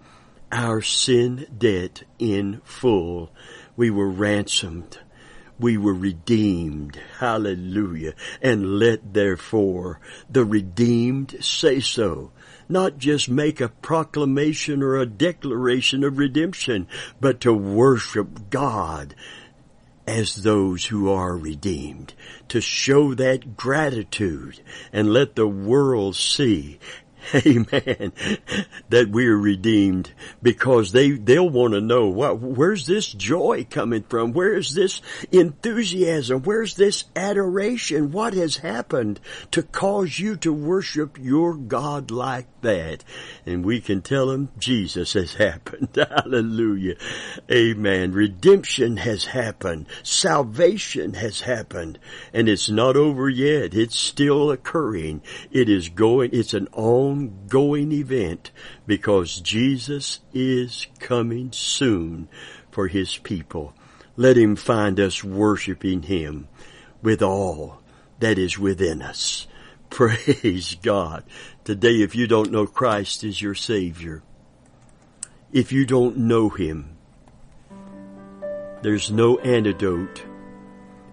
our 0.52 0.82
sin 0.82 1.48
debt 1.58 2.04
in 2.20 2.62
full. 2.64 3.32
We 3.76 3.90
were 3.90 4.10
ransomed. 4.10 5.00
We 5.60 5.78
were 5.78 5.94
redeemed. 5.94 7.00
Hallelujah. 7.20 8.14
And 8.42 8.80
let 8.80 9.14
therefore 9.14 10.00
the 10.30 10.46
redeemed 10.46 11.38
say 11.42 11.80
so. 11.80 12.32
Not 12.70 12.98
just 12.98 13.30
make 13.30 13.62
a 13.62 13.70
proclamation 13.70 14.84
or 14.84 14.98
a 14.98 15.06
declaration 15.06 16.04
of 16.04 16.18
redemption, 16.18 16.88
but 17.20 17.42
to 17.42 17.54
worship 17.54 18.50
God 18.50 19.16
as 20.06 20.36
those 20.36 20.86
who 20.86 21.10
are 21.12 21.36
redeemed, 21.36 22.14
to 22.48 22.62
show 22.62 23.14
that 23.14 23.58
gratitude 23.58 24.62
and 24.94 25.12
let 25.12 25.36
the 25.36 25.48
world 25.48 26.16
see 26.16 26.80
Amen. 27.36 28.14
that 28.90 29.10
we 29.10 29.28
are 29.28 29.38
redeemed 29.38 30.12
because 30.42 30.92
they, 30.92 31.12
they'll 31.12 31.50
want 31.50 31.74
to 31.74 31.82
know 31.82 32.08
what, 32.08 32.40
where's 32.40 32.86
this 32.86 33.08
joy 33.08 33.66
coming 33.70 34.04
from? 34.04 34.34
Where 34.34 34.54
is 34.54 34.74
this 34.74 35.02
enthusiasm? 35.32 36.44
Where's 36.44 36.76
this 36.76 37.06
adoration? 37.16 38.12
What 38.12 38.34
has 38.34 38.58
happened 38.58 39.20
to 39.52 39.64
cause 39.64 40.20
you 40.20 40.38
to 40.38 40.54
worship 40.54 41.18
your 41.20 41.56
God 41.56 42.12
like 42.12 42.48
that? 42.62 43.04
And 43.46 43.66
we 43.66 43.82
can 43.82 44.02
tell 44.02 44.28
them 44.28 44.50
Jesus 44.58 45.14
has 45.14 45.34
happened. 45.36 45.90
Hallelujah. 45.96 46.96
Amen. 47.52 48.14
Redemption 48.14 48.98
has 48.98 49.26
happened. 49.26 49.88
Salvation 50.04 51.14
has 51.16 51.42
happened. 51.42 52.00
And 52.32 52.48
it's 52.48 52.70
not 52.70 52.96
over 52.96 53.30
yet. 53.30 53.74
It's 53.74 53.98
still 53.98 54.52
occurring. 54.52 55.22
It 55.52 55.68
is 55.68 55.90
going, 55.90 56.30
it's 56.34 56.54
an 56.54 56.68
on 56.72 57.17
ongoing 57.18 57.92
event 57.92 58.52
because 58.86 59.42
Jesus 59.42 60.20
is 60.34 60.88
coming 61.00 61.52
soon 61.52 62.28
for 62.72 62.88
his 62.88 63.18
people. 63.18 63.74
Let 64.16 64.38
him 64.38 64.56
find 64.56 65.00
us 65.00 65.24
worshiping 65.24 66.04
him 66.04 66.48
with 67.02 67.22
all 67.22 67.82
that 68.20 68.38
is 68.38 68.58
within 68.58 69.02
us. 69.02 69.48
Praise 69.90 70.76
God. 70.76 71.24
Today, 71.64 72.02
if 72.02 72.16
you 72.16 72.28
don't 72.28 72.52
know 72.52 72.68
Christ 72.68 73.24
as 73.24 73.42
your 73.42 73.56
Savior, 73.56 74.22
if 75.52 75.72
you 75.72 75.86
don't 75.86 76.18
know 76.18 76.50
Him, 76.50 76.98
there's 78.82 79.12
no 79.12 79.38
antidote 79.40 80.24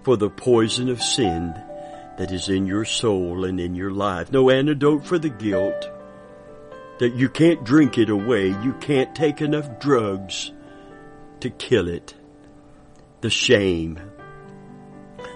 for 0.03 0.17
the 0.17 0.29
poison 0.29 0.89
of 0.89 1.01
sin 1.01 1.55
that 2.19 2.31
is 2.31 2.49
in 2.49 2.67
your 2.67 2.85
soul 2.85 3.45
and 3.45 3.61
in 3.61 3.75
your 3.75 3.91
life. 3.91 4.31
No 4.31 4.51
antidote 4.51 5.07
for 5.07 5.19
the 5.19 5.31
guilt 5.31 5.89
that 6.99 7.15
you 7.15 7.29
can't 7.29 7.65
drink 7.65 7.99
it 7.99 8.11
away. 8.11 8.49
You 8.49 8.73
can't 8.81 9.15
take 9.15 9.41
enough 9.41 9.81
drugs 9.81 10.53
to 11.41 11.51
kill 11.51 11.89
it. 11.89 12.15
The 13.21 13.31
shame, 13.31 13.99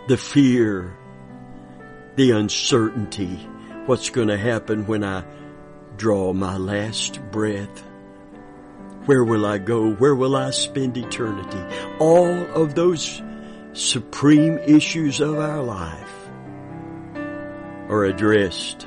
the 0.09 0.17
fear, 0.17 0.97
the 2.17 2.33
uncertainty. 2.33 3.37
What's 3.87 4.11
going 4.11 4.29
to 4.29 4.37
happen 4.37 4.87
when 4.87 5.03
I 5.03 5.25
draw 5.97 6.33
my 6.33 6.57
last 6.57 7.21
breath? 7.33 7.83
Where 9.07 9.25
will 9.25 9.47
I 9.47 9.59
go? 9.59 9.91
Where 9.93 10.15
will 10.15 10.37
I 10.37 10.51
spend 10.51 10.97
eternity? 10.99 11.63
All 11.99 12.29
of 12.29 12.75
those 12.75 13.23
supreme 13.73 14.59
issues 14.59 15.21
of 15.21 15.39
our 15.39 15.63
life 15.63 16.29
are 17.89 18.05
addressed 18.05 18.87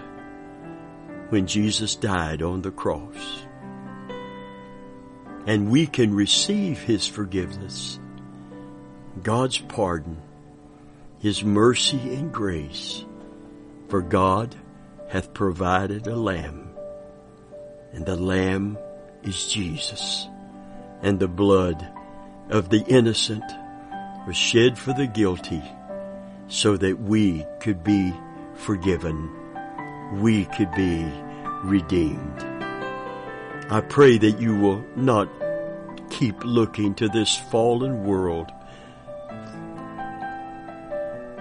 when 1.32 1.48
Jesus 1.48 1.96
died 1.96 2.42
on 2.42 2.62
the 2.62 2.72
cross. 2.72 3.46
And 5.48 5.72
we 5.72 5.88
can 5.88 6.14
receive 6.14 6.80
His 6.80 7.08
forgiveness, 7.08 7.98
God's 9.24 9.58
pardon, 9.58 10.22
His 11.20 11.42
mercy 11.42 12.16
and 12.16 12.34
grace, 12.34 13.06
for 13.88 14.02
God 14.02 14.54
hath 15.08 15.34
provided 15.34 16.06
a 16.08 16.18
lamb, 16.18 16.70
and 17.94 18.06
the 18.06 18.18
lamb 18.18 18.78
is 19.24 19.48
Jesus, 19.48 20.28
and 21.02 21.18
the 21.18 21.30
blood 21.30 21.88
of 22.50 22.70
the 22.70 22.84
innocent 22.88 23.46
was 24.28 24.36
shed 24.36 24.78
for 24.78 24.92
the 24.92 25.08
guilty 25.08 25.64
so 26.50 26.76
that 26.76 27.00
we 27.00 27.46
could 27.62 27.86
be 27.86 28.14
forgiven 28.54 29.41
we 30.12 30.46
could 30.46 30.72
be 30.74 31.10
redeemed. 31.64 32.42
I 33.70 33.82
pray 33.82 34.18
that 34.18 34.40
you 34.40 34.56
will 34.56 34.84
not 34.96 35.30
keep 36.10 36.44
looking 36.44 36.94
to 36.96 37.08
this 37.08 37.36
fallen 37.36 38.04
world 38.04 38.52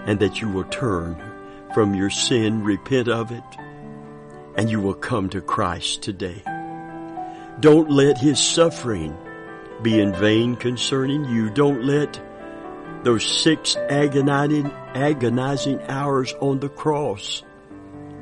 and 0.07 0.21
that 0.21 0.41
you 0.41 0.49
will 0.49 0.65
turn 0.65 1.21
from 1.75 1.95
your 1.95 2.11
sin, 2.11 2.63
repent 2.63 3.09
of 3.09 3.33
it, 3.33 3.43
and 4.57 4.71
you 4.71 4.81
will 4.81 4.95
come 4.95 5.29
to 5.31 5.41
Christ 5.41 6.03
today. 6.03 6.43
Don't 7.61 7.91
let 7.91 8.19
his 8.19 8.39
suffering 8.39 9.17
be 9.83 9.99
in 9.99 10.15
vain 10.15 10.57
concerning 10.57 11.25
you. 11.25 11.51
Don't 11.51 11.85
let 11.85 12.21
those 13.03 13.25
six 13.25 13.77
agonizing, 13.77 14.71
agonizing 14.95 15.83
hours 15.83 16.33
on 16.41 16.61
the 16.61 16.69
cross 16.69 17.43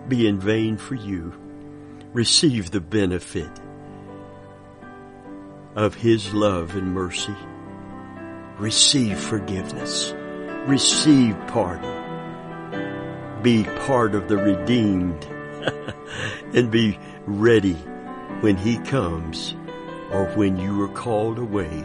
be 0.08 0.26
in 0.26 0.40
vain 0.40 0.76
for 0.76 0.94
you. 0.94 1.32
Receive 2.12 2.70
the 2.70 2.80
benefit 2.80 3.50
of 5.76 5.94
His 5.94 6.32
love 6.32 6.74
and 6.74 6.94
mercy. 6.94 7.36
Receive 8.58 9.18
forgiveness. 9.18 10.14
Receive 10.66 11.36
pardon. 11.48 11.94
Be 13.42 13.64
part 13.86 14.14
of 14.14 14.28
the 14.28 14.36
redeemed 14.36 15.24
and 16.54 16.70
be 16.70 16.98
ready 17.26 17.74
when 18.40 18.56
He 18.56 18.78
comes 18.78 19.54
or 20.10 20.26
when 20.34 20.58
you 20.58 20.82
are 20.82 20.88
called 20.88 21.38
away. 21.38 21.84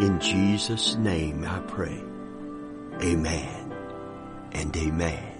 In 0.00 0.18
Jesus' 0.20 0.96
name 0.96 1.44
I 1.44 1.60
pray. 1.60 2.02
Amen 3.00 3.72
and 4.52 4.76
amen. 4.76 5.33